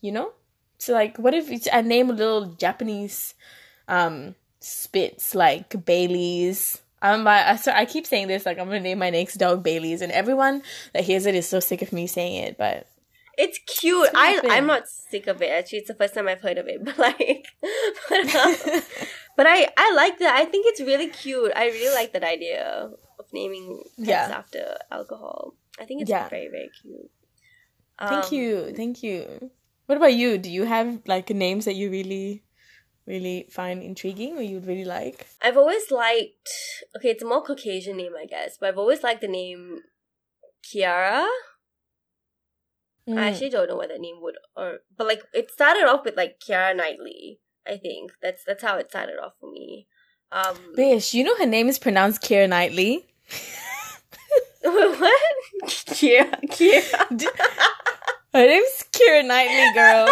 you 0.00 0.12
know, 0.12 0.32
so 0.78 0.92
like 0.92 1.18
what 1.18 1.34
if 1.34 1.66
I 1.72 1.80
name 1.80 2.10
a 2.10 2.12
little 2.12 2.46
Japanese 2.46 3.34
um 3.88 4.36
Spitz 4.62 5.34
like 5.34 5.84
Bailey's. 5.84 6.80
Um, 7.02 7.26
I, 7.26 7.50
I, 7.52 7.56
so 7.56 7.72
I 7.72 7.84
keep 7.84 8.06
saying 8.06 8.28
this 8.28 8.46
like 8.46 8.58
I'm 8.58 8.66
gonna 8.66 8.80
name 8.80 8.98
my 8.98 9.10
next 9.10 9.36
dog 9.36 9.62
Bailey's, 9.62 10.02
and 10.02 10.12
everyone 10.12 10.62
that 10.92 11.04
hears 11.04 11.26
it 11.26 11.34
is 11.34 11.48
so 11.48 11.58
sick 11.60 11.82
of 11.82 11.92
me 11.92 12.06
saying 12.06 12.44
it. 12.44 12.56
But 12.58 12.86
It's 13.36 13.58
cute. 13.66 14.06
It's 14.06 14.14
I 14.14 14.40
I'm 14.50 14.66
not 14.66 14.86
sick 14.88 15.26
of 15.26 15.42
it. 15.42 15.50
Actually, 15.50 15.78
it's 15.80 15.88
the 15.88 15.94
first 15.94 16.14
time 16.14 16.28
I've 16.28 16.40
heard 16.42 16.58
of 16.58 16.68
it. 16.68 16.80
But 16.84 16.98
like, 16.98 17.46
but, 18.08 18.34
um, 18.36 18.82
but 19.36 19.46
I 19.48 19.68
I 19.76 19.92
like 19.94 20.18
that. 20.20 20.36
I 20.36 20.44
think 20.44 20.66
it's 20.68 20.80
really 20.80 21.08
cute. 21.08 21.50
I 21.56 21.66
really 21.66 21.94
like 21.94 22.12
that 22.12 22.22
idea 22.24 22.90
of 23.18 23.26
naming 23.32 23.82
pets 23.98 24.08
Yeah. 24.08 24.28
after 24.32 24.76
alcohol. 24.90 25.54
I 25.80 25.84
think 25.84 26.02
it's 26.02 26.10
Yeah. 26.10 26.28
very 26.28 26.48
very 26.48 26.70
cute. 26.80 27.10
thank 27.98 28.26
Um, 28.26 28.34
you, 28.34 28.72
thank 28.76 29.02
you. 29.02 29.50
What 29.86 29.96
about 29.98 30.14
you? 30.14 30.38
Do 30.38 30.50
you 30.50 30.64
have 30.64 31.00
like 31.06 31.30
names 31.30 31.64
that 31.64 31.74
you 31.74 31.90
really, 31.90 32.44
really 33.06 33.48
find 33.50 33.82
intriguing 33.82 34.36
or 34.36 34.42
you'd 34.42 34.66
really 34.66 34.84
like? 34.84 35.26
I've 35.40 35.56
always 35.56 35.90
liked. 35.90 36.50
Okay, 36.96 37.10
it's 37.10 37.22
a 37.22 37.26
more 37.26 37.42
Caucasian 37.42 37.96
name, 37.96 38.12
I 38.20 38.26
guess, 38.26 38.58
but 38.58 38.68
I've 38.68 38.78
always 38.78 39.02
liked 39.02 39.20
the 39.20 39.28
name 39.28 39.80
Kiara. 40.64 41.26
Mm. 43.08 43.18
I 43.18 43.28
actually 43.30 43.50
don't 43.50 43.68
know 43.68 43.76
what 43.76 43.88
that 43.88 44.00
name 44.00 44.20
would 44.20 44.36
or 44.56 44.78
but 44.96 45.08
like 45.08 45.22
it 45.34 45.50
started 45.50 45.88
off 45.88 46.04
with 46.04 46.16
like 46.16 46.38
Kiara 46.38 46.76
Knightley. 46.76 47.40
I 47.66 47.76
think 47.76 48.12
that's 48.22 48.44
that's 48.44 48.62
how 48.62 48.76
it 48.76 48.90
started 48.90 49.16
off 49.22 49.32
for 49.40 49.50
me. 49.50 49.88
Um, 50.30 50.56
Bish, 50.76 51.12
you 51.12 51.24
know 51.24 51.36
her 51.36 51.46
name 51.46 51.68
is 51.68 51.78
pronounced 51.78 52.22
Keira 52.22 52.48
Knightley. 52.48 53.06
what? 54.62 55.22
Kiara, 55.66 56.40
Kiara. 56.48 57.26
Her 58.34 58.46
name's 58.46 58.84
Keira 58.92 59.26
Knightley, 59.26 59.74
girl. 59.74 60.08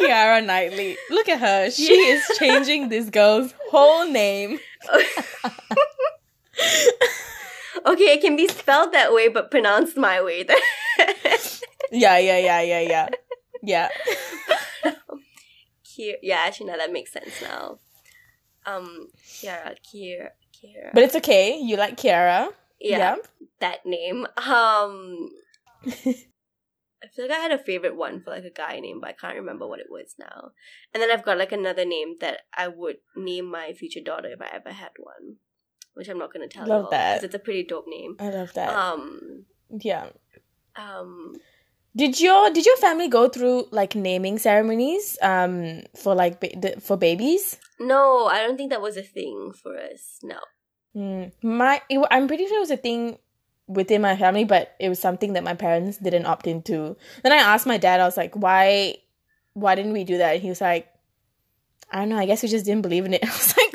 Kiara 0.00 0.44
Knightley. 0.44 0.96
Look 1.10 1.28
at 1.28 1.40
her. 1.40 1.70
She 1.70 1.92
is 1.92 2.22
changing 2.38 2.88
this 2.88 3.10
girl's 3.10 3.54
whole 3.70 4.06
name. 4.10 4.58
okay, 7.86 8.14
it 8.14 8.20
can 8.20 8.36
be 8.36 8.48
spelled 8.48 8.92
that 8.92 9.12
way, 9.12 9.28
but 9.28 9.50
pronounced 9.50 9.96
my 9.96 10.22
way. 10.22 10.46
Yeah, 11.92 12.18
yeah, 12.18 12.38
yeah, 12.38 12.60
yeah, 12.60 12.80
yeah. 12.80 13.08
Yeah. 13.62 13.88
Kiara, 15.84 16.14
yeah, 16.22 16.38
actually, 16.46 16.66
no, 16.66 16.76
that 16.78 16.92
makes 16.92 17.12
sense 17.12 17.42
now. 17.42 17.78
Um, 18.64 19.08
Kiara, 19.26 19.74
Kiara, 19.84 20.30
Kiara. 20.54 20.92
But 20.94 21.02
it's 21.02 21.16
okay. 21.16 21.58
You 21.58 21.76
like 21.76 21.96
Kiara. 21.96 22.50
yeah, 22.80 22.98
yeah. 22.98 23.16
that 23.60 23.84
name. 23.84 24.26
Um, 24.36 25.30
I 27.02 27.08
feel 27.08 27.26
like 27.28 27.38
I 27.38 27.40
had 27.40 27.52
a 27.52 27.58
favorite 27.58 27.96
one 27.96 28.20
for 28.20 28.30
like 28.30 28.44
a 28.44 28.50
guy 28.50 28.78
name, 28.80 29.00
but 29.00 29.08
I 29.10 29.12
can't 29.12 29.36
remember 29.36 29.66
what 29.66 29.80
it 29.80 29.86
was 29.90 30.14
now. 30.18 30.50
And 30.92 31.02
then 31.02 31.10
I've 31.10 31.24
got 31.24 31.38
like 31.38 31.52
another 31.52 31.84
name 31.84 32.16
that 32.20 32.40
I 32.54 32.68
would 32.68 32.96
name 33.16 33.46
my 33.50 33.72
future 33.72 34.00
daughter 34.04 34.28
if 34.28 34.40
I 34.42 34.48
ever 34.52 34.70
had 34.70 34.90
one, 34.98 35.36
which 35.94 36.08
I'm 36.08 36.18
not 36.18 36.32
gonna 36.32 36.48
tell 36.48 36.66
Love 36.66 36.84
you 36.84 36.90
that. 36.90 37.24
it's 37.24 37.34
a 37.34 37.38
pretty 37.38 37.64
dope 37.64 37.86
name. 37.88 38.16
I 38.20 38.28
love 38.30 38.52
that. 38.54 38.68
Um, 38.74 39.44
yeah. 39.70 40.08
um, 40.76 41.34
Did 41.96 42.20
your 42.20 42.50
did 42.50 42.66
your 42.66 42.76
family 42.76 43.08
go 43.08 43.28
through 43.28 43.66
like 43.72 43.94
naming 43.96 44.38
ceremonies 44.38 45.18
um 45.22 45.82
for 45.96 46.14
like 46.14 46.38
ba- 46.40 46.56
the, 46.56 46.80
for 46.80 46.96
babies? 46.96 47.58
no, 47.80 48.26
I 48.26 48.42
don't 48.42 48.56
think 48.56 48.70
that 48.70 48.82
was 48.82 48.96
a 48.96 49.02
thing 49.02 49.52
for 49.60 49.76
us. 49.76 50.20
No. 50.22 50.38
Mm. 50.94 51.32
My 51.42 51.80
it, 51.88 51.98
I'm 52.10 52.28
pretty 52.28 52.46
sure 52.46 52.58
it 52.58 52.60
was 52.68 52.70
a 52.70 52.76
thing 52.76 53.18
within 53.70 54.02
my 54.02 54.16
family, 54.16 54.44
but 54.44 54.74
it 54.80 54.88
was 54.88 54.98
something 54.98 55.34
that 55.34 55.44
my 55.44 55.54
parents 55.54 55.98
didn't 55.98 56.26
opt 56.26 56.46
into. 56.46 56.96
Then 57.22 57.32
I 57.32 57.36
asked 57.36 57.66
my 57.66 57.78
dad. 57.78 58.00
I 58.00 58.04
was 58.04 58.16
like, 58.16 58.34
"Why, 58.34 58.96
why 59.54 59.74
didn't 59.74 59.92
we 59.92 60.04
do 60.04 60.18
that?" 60.18 60.34
And 60.34 60.42
he 60.42 60.48
was 60.48 60.60
like, 60.60 60.88
"I 61.90 62.00
don't 62.00 62.08
know. 62.08 62.18
I 62.18 62.26
guess 62.26 62.42
we 62.42 62.48
just 62.48 62.66
didn't 62.66 62.82
believe 62.82 63.04
in 63.04 63.14
it." 63.14 63.24
I 63.24 63.28
was 63.28 63.56
like, 63.56 63.74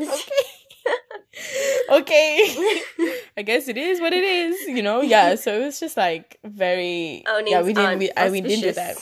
"Okay, 1.92 2.02
okay. 2.02 2.82
I 3.38 3.42
guess 3.42 3.68
it 3.68 3.78
is 3.78 4.00
what 4.02 4.14
it 4.14 4.24
is." 4.24 4.68
You 4.68 4.84
know? 4.84 5.02
Yeah. 5.02 5.36
So 5.36 5.62
it 5.62 5.66
was 5.66 5.80
just 5.80 5.98
like 5.98 6.40
very. 6.44 7.24
Our 7.28 7.42
yeah, 7.48 7.62
we 7.62 7.74
didn't. 7.74 8.00
We, 8.00 8.12
I, 8.12 8.30
we 8.30 8.42
didn't 8.42 8.64
do 8.64 8.72
that. 8.74 8.98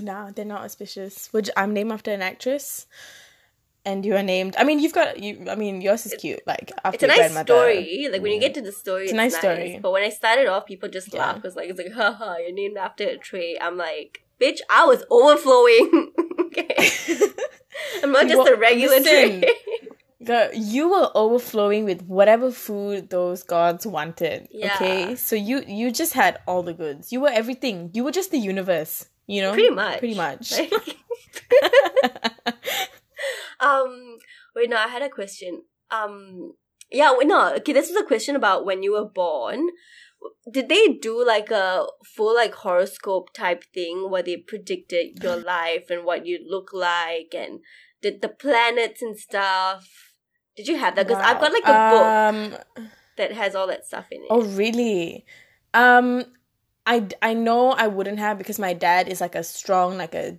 No, 0.00 0.30
they're 0.34 0.46
not 0.46 0.62
auspicious. 0.62 1.28
Which 1.32 1.50
I'm 1.56 1.74
named 1.74 1.92
after 1.92 2.12
an 2.12 2.22
actress, 2.22 2.86
and 3.84 4.04
you 4.06 4.14
are 4.16 4.22
named. 4.22 4.54
I 4.58 4.64
mean, 4.64 4.78
you've 4.78 4.92
got 4.92 5.18
you. 5.22 5.46
I 5.50 5.54
mean, 5.56 5.80
yours 5.80 6.06
is 6.06 6.14
cute. 6.18 6.40
Like 6.46 6.72
after 6.84 6.94
It's 6.94 7.02
a 7.04 7.06
nice 7.06 7.38
story. 7.40 8.08
Like 8.10 8.22
when 8.22 8.32
you 8.32 8.40
get 8.40 8.54
to 8.54 8.62
the 8.62 8.72
story, 8.72 9.04
it's, 9.04 9.12
it's 9.12 9.14
a 9.14 9.16
nice 9.16 9.32
nice 9.32 9.40
story. 9.40 9.78
But 9.82 9.92
when 9.92 10.02
I 10.04 10.10
started 10.10 10.46
off, 10.46 10.66
people 10.66 10.88
just 10.88 11.12
Yeah. 11.12 11.20
laughed 11.20 11.42
because 11.42 11.56
like 11.56 11.68
it's 11.68 11.78
like, 11.78 11.92
haha, 11.92 12.36
you're 12.38 12.52
named 12.52 12.76
after 12.76 13.04
a 13.08 13.16
tray. 13.18 13.56
I'm 13.60 13.76
like, 13.76 14.22
bitch, 14.40 14.58
I 14.70 14.84
was 14.86 15.02
overflowing. 15.10 16.12
okay, 16.40 16.74
I'm 18.02 18.12
not 18.12 18.26
just 18.26 18.38
Well, 18.38 18.48
a 18.54 18.56
regular 18.56 18.98
listen. 19.00 19.40
tray. 19.40 19.54
Girl, 20.24 20.50
you 20.54 20.88
were 20.88 21.10
overflowing 21.16 21.84
with 21.84 22.02
whatever 22.06 22.52
food 22.52 23.10
those 23.10 23.42
gods 23.42 23.84
wanted. 23.86 24.46
Yeah. 24.52 24.74
Okay, 24.76 25.16
so 25.16 25.34
you 25.34 25.64
you 25.66 25.90
just 25.90 26.12
had 26.12 26.38
all 26.46 26.62
the 26.62 26.72
goods. 26.74 27.10
You 27.12 27.20
were 27.20 27.30
everything. 27.30 27.90
You 27.94 28.04
were 28.04 28.12
just 28.12 28.30
the 28.30 28.38
universe. 28.38 29.06
You 29.26 29.42
know, 29.42 29.52
Pretty 29.52 29.70
much. 29.70 29.98
Pretty 30.00 30.14
much. 30.16 30.52
um, 30.52 30.68
wait, 34.62 34.70
no, 34.70 34.76
I 34.76 34.88
had 34.88 35.02
a 35.02 35.08
question. 35.08 35.62
Um, 35.90 36.54
yeah, 36.90 37.12
wait, 37.16 37.26
no, 37.26 37.54
okay, 37.56 37.72
this 37.72 37.90
was 37.90 38.00
a 38.00 38.06
question 38.06 38.36
about 38.36 38.64
when 38.64 38.82
you 38.82 38.92
were 38.92 39.04
born. 39.08 39.68
Did 40.50 40.68
they 40.68 40.86
do 40.88 41.24
like 41.26 41.50
a 41.50 41.84
full 42.04 42.34
like 42.34 42.54
horoscope 42.54 43.32
type 43.34 43.64
thing 43.74 44.08
where 44.08 44.22
they 44.22 44.36
predicted 44.36 45.22
your 45.22 45.36
life 45.54 45.90
and 45.90 46.04
what 46.04 46.26
you'd 46.26 46.46
look 46.48 46.70
like 46.72 47.34
and 47.34 47.60
did 48.00 48.22
the 48.22 48.28
planets 48.28 49.02
and 49.02 49.18
stuff? 49.18 50.14
Did 50.56 50.68
you 50.68 50.76
have 50.76 50.94
that? 50.94 51.08
Because 51.08 51.22
I've 51.24 51.40
got 51.40 51.52
like 51.52 51.64
a 51.64 51.90
book 51.90 52.56
Um. 52.78 52.84
that 53.16 53.32
has 53.32 53.54
all 53.56 53.66
that 53.66 53.84
stuff 53.84 54.06
in 54.12 54.20
it. 54.20 54.28
Oh, 54.30 54.42
really? 54.42 55.24
Um. 55.74 56.24
I, 56.84 57.06
I 57.22 57.34
know 57.34 57.70
I 57.70 57.86
wouldn't 57.86 58.18
have 58.18 58.38
because 58.38 58.58
my 58.58 58.72
dad 58.72 59.08
is 59.08 59.20
like 59.20 59.34
a 59.36 59.44
strong 59.44 59.96
like 59.98 60.14
a 60.14 60.36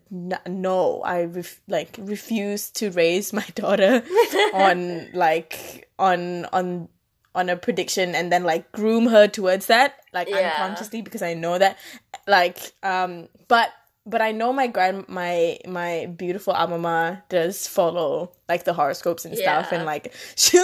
no 0.47 1.01
I 1.01 1.23
ref, 1.23 1.61
like 1.67 1.95
refuse 2.01 2.69
to 2.71 2.91
raise 2.91 3.31
my 3.31 3.45
daughter 3.55 4.03
on 4.53 5.09
like 5.13 5.89
on 5.97 6.45
on 6.45 6.89
on 7.33 7.49
a 7.49 7.55
prediction 7.55 8.13
and 8.13 8.31
then 8.31 8.43
like 8.43 8.71
groom 8.73 9.07
her 9.07 9.27
towards 9.27 9.67
that 9.67 9.95
like 10.13 10.27
Yeah. 10.29 10.51
unconsciously 10.51 11.01
because 11.01 11.21
I 11.21 11.33
know 11.33 11.57
that 11.57 11.77
like 12.27 12.73
um 12.83 13.29
but 13.47 13.69
but 14.05 14.21
I 14.21 14.31
know 14.33 14.51
my 14.51 14.67
grand 14.67 15.07
my 15.07 15.59
my 15.65 16.07
beautiful 16.07 16.51
alma 16.53 17.23
does 17.29 17.67
follow 17.67 18.33
like 18.49 18.65
the 18.65 18.73
horoscopes 18.73 19.23
and 19.23 19.37
stuff, 19.37 19.71
and 19.71 19.85
like 19.85 20.13
she, 20.35 20.61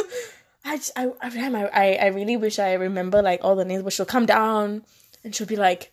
I 0.66 0.76
just, 0.76 0.92
I 0.98 1.08
I 1.22 1.70
I 1.72 1.94
I 1.96 2.06
really 2.08 2.36
wish 2.36 2.60
I 2.60 2.74
remember 2.74 3.22
like 3.22 3.40
all 3.44 3.56
the 3.56 3.64
names, 3.64 3.84
but 3.84 3.94
she'll 3.94 4.06
come 4.06 4.26
down 4.26 4.84
and 5.24 5.34
she'll 5.36 5.48
be 5.48 5.56
like. 5.56 5.92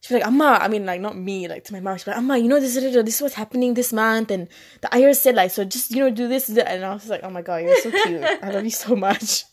She'll 0.00 0.18
be 0.18 0.22
like, 0.22 0.26
Amma, 0.28 0.58
I 0.60 0.68
mean, 0.68 0.84
like, 0.84 1.00
not 1.00 1.16
me, 1.16 1.48
like, 1.48 1.64
to 1.64 1.72
my 1.72 1.80
mom. 1.80 1.96
She'll 1.96 2.04
be 2.04 2.10
like, 2.10 2.18
Amma, 2.18 2.36
you 2.36 2.46
know, 2.46 2.60
this, 2.60 2.74
this 2.74 3.16
is 3.16 3.22
what's 3.22 3.34
happening 3.36 3.72
this 3.72 3.90
month. 3.90 4.30
And 4.30 4.48
the 4.82 4.88
IRS 4.88 5.16
said, 5.16 5.34
like, 5.34 5.50
so 5.50 5.64
just, 5.64 5.92
you 5.92 6.00
know, 6.00 6.10
do 6.10 6.28
this. 6.28 6.50
And 6.50 6.84
I 6.84 6.92
was 6.92 7.08
like, 7.08 7.22
oh 7.22 7.30
my 7.30 7.40
God, 7.40 7.62
you're 7.62 7.74
so 7.80 7.90
cute. 7.90 8.22
I 8.22 8.50
love 8.50 8.64
you 8.64 8.68
so 8.70 8.94
much. 8.96 9.44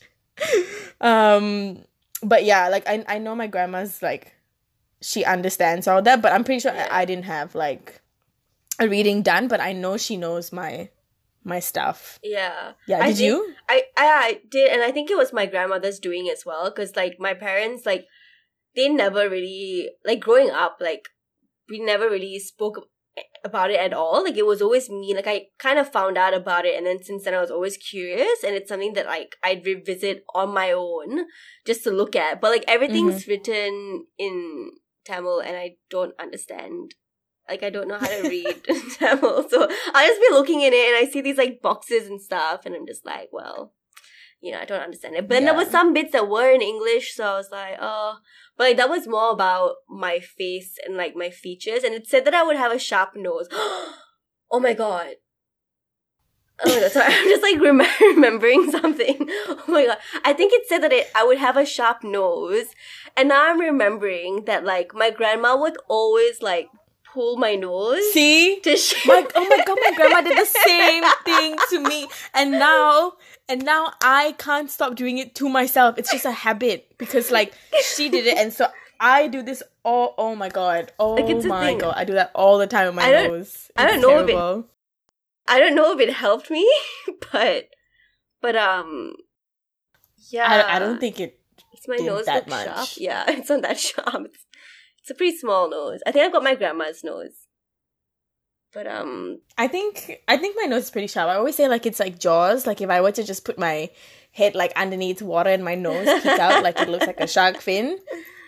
um, 1.00 1.78
but 2.22 2.44
yeah, 2.44 2.68
like, 2.68 2.86
I, 2.86 3.02
I 3.08 3.16
know 3.18 3.34
my 3.34 3.46
grandma's, 3.46 4.02
like, 4.02 4.34
she 5.00 5.24
understands 5.24 5.88
all 5.88 6.02
that, 6.02 6.20
but 6.20 6.32
I'm 6.32 6.44
pretty 6.44 6.60
sure 6.60 6.72
I, 6.72 7.00
I 7.00 7.04
didn't 7.06 7.24
have, 7.24 7.54
like, 7.54 8.02
a 8.78 8.86
reading 8.86 9.22
done, 9.22 9.48
but 9.48 9.60
I 9.60 9.72
know 9.72 9.96
she 9.96 10.18
knows 10.18 10.52
my, 10.52 10.90
my 11.44 11.60
stuff. 11.60 12.20
Yeah. 12.22 12.72
Yeah, 12.86 12.98
I 12.98 13.06
did 13.08 13.16
think- 13.16 13.26
you? 13.26 13.54
I, 13.70 13.82
I 13.96 14.04
I 14.06 14.40
did, 14.50 14.70
and 14.70 14.82
I 14.82 14.90
think 14.90 15.10
it 15.10 15.16
was 15.16 15.32
my 15.32 15.46
grandmother's 15.46 15.98
doing 15.98 16.28
as 16.30 16.44
well. 16.44 16.68
Because 16.68 16.94
like 16.94 17.16
my 17.18 17.32
parents, 17.32 17.86
like 17.86 18.06
they 18.74 18.88
never 18.88 19.28
really 19.28 19.90
like 20.04 20.20
growing 20.20 20.50
up. 20.50 20.78
Like 20.80 21.08
we 21.68 21.80
never 21.80 22.08
really 22.08 22.38
spoke 22.38 22.88
about 23.44 23.70
it 23.70 23.80
at 23.80 23.92
all. 23.92 24.24
Like 24.24 24.36
it 24.36 24.46
was 24.46 24.62
always 24.62 24.88
me. 24.88 25.14
Like 25.14 25.26
I 25.26 25.46
kind 25.58 25.78
of 25.78 25.92
found 25.92 26.16
out 26.16 26.34
about 26.34 26.64
it, 26.64 26.76
and 26.76 26.86
then 26.86 27.02
since 27.02 27.24
then 27.24 27.34
I 27.34 27.40
was 27.40 27.50
always 27.50 27.76
curious, 27.76 28.42
and 28.44 28.54
it's 28.54 28.68
something 28.68 28.94
that 28.94 29.06
like 29.06 29.36
I'd 29.42 29.66
revisit 29.66 30.24
on 30.34 30.54
my 30.54 30.72
own 30.72 31.26
just 31.66 31.84
to 31.84 31.90
look 31.90 32.16
at. 32.16 32.40
But 32.40 32.50
like 32.50 32.64
everything's 32.68 33.22
mm-hmm. 33.22 33.30
written 33.30 34.06
in 34.18 34.70
Tamil, 35.04 35.40
and 35.40 35.56
I 35.56 35.76
don't 35.90 36.14
understand. 36.18 36.94
Like 37.48 37.62
I 37.62 37.70
don't 37.70 37.88
know 37.88 37.98
how 37.98 38.06
to 38.06 38.28
read 38.28 38.64
Tamil, 38.98 39.48
so 39.48 39.68
I'll 39.94 40.08
just 40.08 40.20
be 40.20 40.28
looking 40.30 40.60
in 40.60 40.72
it 40.72 40.94
and 40.94 40.96
I 40.96 41.10
see 41.10 41.20
these 41.20 41.38
like 41.38 41.60
boxes 41.60 42.06
and 42.06 42.20
stuff, 42.20 42.64
and 42.64 42.74
I'm 42.74 42.86
just 42.86 43.04
like, 43.04 43.28
well, 43.32 43.74
you 44.42 44.50
know, 44.50 44.58
I 44.58 44.64
don't 44.64 44.82
understand 44.82 45.14
it. 45.14 45.28
But 45.28 45.34
then 45.36 45.44
there 45.44 45.54
was 45.54 45.70
some 45.70 45.92
bits 45.92 46.12
that 46.12 46.28
were 46.28 46.50
in 46.50 46.60
English, 46.60 47.14
so 47.14 47.24
I 47.24 47.36
was 47.36 47.50
like, 47.52 47.76
oh, 47.80 48.18
but 48.58 48.64
like 48.64 48.76
that 48.76 48.90
was 48.90 49.06
more 49.06 49.30
about 49.30 49.76
my 49.88 50.18
face 50.18 50.78
and 50.84 50.96
like 50.96 51.14
my 51.14 51.30
features, 51.30 51.84
and 51.84 51.94
it 51.94 52.08
said 52.08 52.24
that 52.24 52.34
I 52.34 52.42
would 52.42 52.56
have 52.56 52.72
a 52.72 52.78
sharp 52.78 53.14
nose. 53.14 53.46
oh 53.52 54.60
my 54.60 54.74
god. 54.74 55.14
Oh 56.64 56.74
my 56.74 56.80
god, 56.80 56.90
sorry, 56.90 57.14
I'm 57.16 57.28
just 57.28 57.42
like 57.42 57.60
rem- 57.60 57.82
remembering 58.00 58.70
something. 58.70 59.30
Oh 59.64 59.64
my 59.68 59.86
god. 59.86 59.98
I 60.24 60.32
think 60.32 60.52
it 60.52 60.68
said 60.68 60.82
that 60.82 60.92
it, 60.92 61.08
I 61.14 61.24
would 61.24 61.38
have 61.38 61.56
a 61.56 61.64
sharp 61.64 62.02
nose. 62.02 62.66
And 63.16 63.28
now 63.28 63.48
I'm 63.48 63.60
remembering 63.60 64.44
that 64.46 64.64
like 64.64 64.92
my 64.92 65.10
grandma 65.10 65.56
would 65.56 65.76
always 65.88 66.42
like 66.42 66.68
pull 67.12 67.36
my 67.36 67.54
nose 67.54 68.02
See? 68.12 68.58
to 68.60 68.76
shape 68.76 69.06
my 69.06 69.26
oh 69.34 69.48
my 69.48 69.64
god, 69.64 69.78
my 69.82 69.92
grandma 69.94 70.20
did 70.22 70.36
the 70.36 70.46
same 70.46 71.04
thing 71.24 71.56
to 71.70 71.80
me, 71.80 72.08
and 72.34 72.52
now 72.52 73.12
and 73.52 73.64
now 73.64 73.92
I 74.02 74.32
can't 74.38 74.70
stop 74.70 74.94
doing 74.96 75.18
it 75.18 75.34
to 75.36 75.48
myself. 75.48 75.98
It's 75.98 76.10
just 76.10 76.24
a 76.24 76.32
habit 76.32 76.96
because 76.98 77.30
like 77.30 77.52
she 77.94 78.08
did 78.08 78.26
it, 78.26 78.38
and 78.38 78.52
so 78.52 78.66
I 78.98 79.28
do 79.28 79.42
this 79.42 79.62
all. 79.84 80.14
Oh 80.16 80.34
my 80.34 80.48
god! 80.48 80.92
Oh 80.98 81.14
Like, 81.14 81.28
it's 81.28 81.44
my 81.44 81.74
god! 81.74 81.94
I 81.96 82.04
do 82.04 82.14
that 82.14 82.30
all 82.34 82.58
the 82.58 82.66
time 82.66 82.86
with 82.86 82.94
my 82.96 83.04
I 83.04 83.10
don't- 83.12 83.32
nose. 83.32 83.70
I 83.76 83.86
don't 83.86 83.94
It's 83.96 84.02
know 84.02 84.18
if 84.20 84.28
it- 84.30 84.64
I 85.48 85.58
don't 85.58 85.74
know 85.74 85.92
if 85.92 86.00
it 86.00 86.12
helped 86.12 86.50
me, 86.50 86.64
but 87.32 87.68
but 88.40 88.56
um 88.56 89.14
yeah. 90.30 90.46
I, 90.68 90.76
I 90.76 90.78
don't 90.78 91.00
think 91.00 91.20
it. 91.20 91.38
it's 91.72 91.88
my 91.88 91.96
nose 91.96 92.26
that 92.26 92.48
look 92.48 92.64
sharp. 92.64 92.88
Yeah, 92.96 93.24
it's 93.28 93.50
not 93.50 93.62
that 93.62 93.78
sharp. 93.78 94.24
It's, 94.26 94.46
it's 95.00 95.10
a 95.10 95.14
pretty 95.14 95.36
small 95.36 95.68
nose. 95.68 96.00
I 96.06 96.12
think 96.12 96.24
I've 96.24 96.32
got 96.32 96.44
my 96.44 96.54
grandma's 96.54 97.02
nose. 97.02 97.48
But 98.72 98.86
um 98.86 99.38
I 99.58 99.68
think 99.68 100.20
I 100.28 100.36
think 100.38 100.56
my 100.58 100.64
nose 100.66 100.84
is 100.84 100.90
pretty 100.90 101.06
sharp. 101.06 101.28
I 101.28 101.36
always 101.36 101.56
say 101.56 101.68
like 101.68 101.84
it's 101.86 102.00
like 102.00 102.18
Jaws. 102.18 102.66
Like 102.66 102.80
if 102.80 102.88
I 102.90 103.00
were 103.00 103.12
to 103.12 103.22
just 103.22 103.44
put 103.44 103.58
my 103.58 103.90
head 104.32 104.54
like 104.54 104.72
underneath 104.76 105.20
water 105.20 105.50
and 105.50 105.62
my 105.64 105.74
nose 105.74 106.06
peeks 106.22 106.38
out, 106.38 106.62
like 106.62 106.80
it 106.80 106.88
looks 106.88 107.06
like 107.06 107.20
a 107.20 107.26
shark 107.26 107.58
fin. 107.60 107.98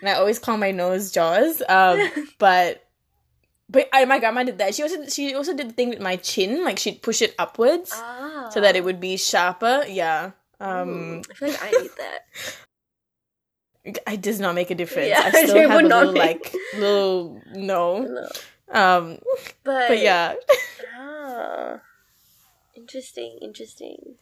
And 0.01 0.09
I 0.09 0.13
always 0.13 0.39
call 0.39 0.57
my 0.57 0.71
nose 0.71 1.11
Jaws. 1.11 1.61
Um, 1.69 1.99
but 2.39 2.81
but 3.69 3.87
I, 3.93 4.05
my 4.05 4.19
grandma 4.19 4.43
did 4.43 4.57
that. 4.57 4.73
She 4.75 4.83
also 4.83 5.05
she 5.07 5.35
also 5.35 5.53
did 5.55 5.69
the 5.69 5.73
thing 5.73 5.89
with 5.89 5.99
my 6.01 6.15
chin. 6.17 6.63
Like 6.63 6.79
she'd 6.79 7.01
push 7.03 7.21
it 7.21 7.35
upwards 7.37 7.91
ah. 7.93 8.49
so 8.51 8.61
that 8.61 8.75
it 8.75 8.83
would 8.83 8.99
be 8.99 9.17
sharper. 9.17 9.83
Yeah. 9.87 10.31
Um, 10.59 11.21
Mm, 11.21 11.25
I 11.29 11.33
feel 11.33 11.49
like 11.49 11.63
I 11.63 11.71
need 11.71 11.91
that. 11.97 12.19
it 14.13 14.21
does 14.21 14.39
not 14.39 14.55
make 14.55 14.71
a 14.71 14.75
difference. 14.75 15.09
Yeah, 15.09 15.21
I 15.23 15.45
still 15.45 15.57
have 15.69 15.75
would 15.75 15.85
a 15.85 15.87
not 15.87 15.99
little 16.07 16.13
make- 16.13 16.53
like 16.53 16.55
little 16.77 17.41
no. 17.53 18.01
No. 18.01 18.27
Um, 18.71 19.19
But, 19.63 19.87
but 19.89 19.99
yeah. 19.99 20.35
Ah. 20.97 21.81
Interesting, 22.75 23.39
interesting. 23.41 24.15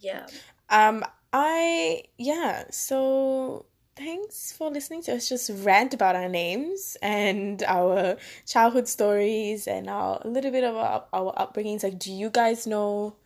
Yeah. 0.00 0.26
Um, 0.68 1.04
I 1.32 2.04
yeah. 2.18 2.64
So 2.70 3.66
thanks 3.96 4.52
for 4.52 4.70
listening 4.70 5.02
to 5.02 5.14
us 5.14 5.28
just 5.28 5.50
rant 5.62 5.94
about 5.94 6.16
our 6.16 6.28
names 6.28 6.96
and 7.02 7.62
our 7.64 8.16
childhood 8.46 8.88
stories 8.88 9.66
and 9.66 9.88
our 9.88 10.20
a 10.24 10.28
little 10.28 10.50
bit 10.50 10.64
of 10.64 10.76
our, 10.76 11.04
our 11.12 11.32
upbringings. 11.34 11.82
Like, 11.82 11.98
do 11.98 12.12
you 12.12 12.30
guys 12.30 12.66
know 12.66 13.16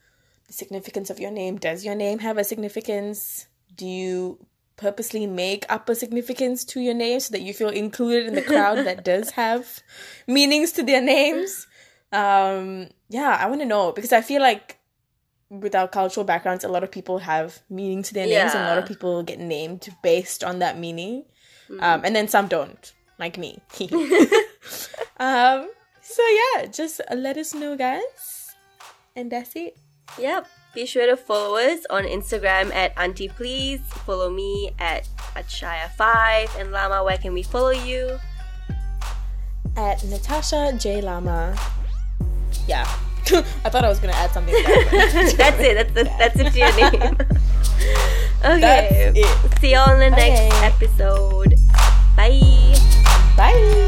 the 0.47 0.53
significance 0.53 1.11
of 1.11 1.19
your 1.19 1.31
name? 1.31 1.57
Does 1.59 1.85
your 1.85 1.95
name 1.95 2.19
have 2.19 2.39
a 2.39 2.45
significance? 2.45 3.47
Do 3.75 3.87
you 3.87 4.39
purposely 4.77 5.27
make 5.27 5.65
up 5.69 5.89
a 5.89 5.95
significance 5.95 6.65
to 6.65 6.81
your 6.81 6.95
name 6.95 7.21
so 7.21 7.33
that 7.33 7.43
you 7.43 7.55
feel 7.55 7.69
included 7.69 8.27
in 8.27 8.35
the 8.35 8.43
crowd 8.43 8.79
that 8.79 9.05
does 9.11 9.31
have 9.31 9.83
meanings 10.27 10.73
to 10.73 10.83
their 10.83 11.03
names? 11.03 11.67
Um, 12.13 12.89
yeah, 13.09 13.37
I 13.41 13.47
want 13.47 13.61
to 13.61 13.67
know 13.67 13.93
because 13.93 14.13
I 14.13 14.21
feel 14.21 14.41
like 14.41 14.79
with 15.51 15.75
our 15.75 15.89
cultural 15.89 16.25
backgrounds, 16.25 16.65
a 16.65 16.69
lot 16.69 16.83
of 16.83 16.91
people 16.91 17.19
have 17.19 17.61
meaning 17.71 18.03
to 18.03 18.15
their 18.15 18.27
names, 18.27 18.55
and 18.55 18.65
a 18.65 18.69
lot 18.69 18.79
of 18.79 18.87
people 18.87 19.23
get 19.23 19.39
named 19.39 19.89
based 20.03 20.43
on 20.43 20.59
that 20.61 20.79
meaning. 20.79 21.25
Um, 21.81 22.03
and 22.05 22.15
then 22.15 22.29
some 22.29 22.47
don't, 22.47 22.93
like 23.19 23.39
me. 23.39 23.59
um, 25.19 25.71
so 26.03 26.23
yeah, 26.29 26.67
just 26.67 27.01
let 27.15 27.37
us 27.37 27.55
know, 27.55 27.77
guys, 27.77 28.55
and 29.17 29.31
that's 29.31 29.55
it. 29.57 29.77
Yep. 30.19 30.47
Be 30.75 30.87
sure 30.87 31.07
to 31.07 31.17
follow 31.17 31.57
us 31.57 31.87
on 31.89 32.03
Instagram 32.05 32.75
at 32.75 32.93
Auntie 32.99 33.29
Please. 33.29 33.81
Follow 34.05 34.29
me 34.29 34.73
at 34.81 35.09
Atshaya5. 35.37 36.61
And 36.61 36.73
Lama, 36.73 37.05
where 37.05 37.17
can 37.17 37.33
we 37.33 37.45
follow 37.45 37.71
you? 37.71 38.19
At 39.77 40.03
Natasha 40.05 40.77
J 40.77 41.01
Lama. 41.01 41.57
Yeah, 42.67 42.83
I 43.65 43.71
thought 43.71 43.85
I 43.85 43.89
was 43.89 44.01
gonna 44.01 44.15
add 44.15 44.31
something. 44.33 44.55
That, 44.55 45.35
that's 45.39 45.61
it. 45.61 45.75
That's 45.75 45.93
the, 45.93 46.05
that's 46.19 46.41
it 46.41 46.53
to 46.53 46.59
your 46.59 46.75
name. 46.77 47.17
okay. 48.45 49.25
See 49.61 49.71
you 49.73 49.79
all 49.79 49.91
in 49.91 50.01
the 50.01 50.11
next 50.11 50.55
episode. 50.63 51.55
Bye. 52.17 52.75
Bye. 53.37 53.84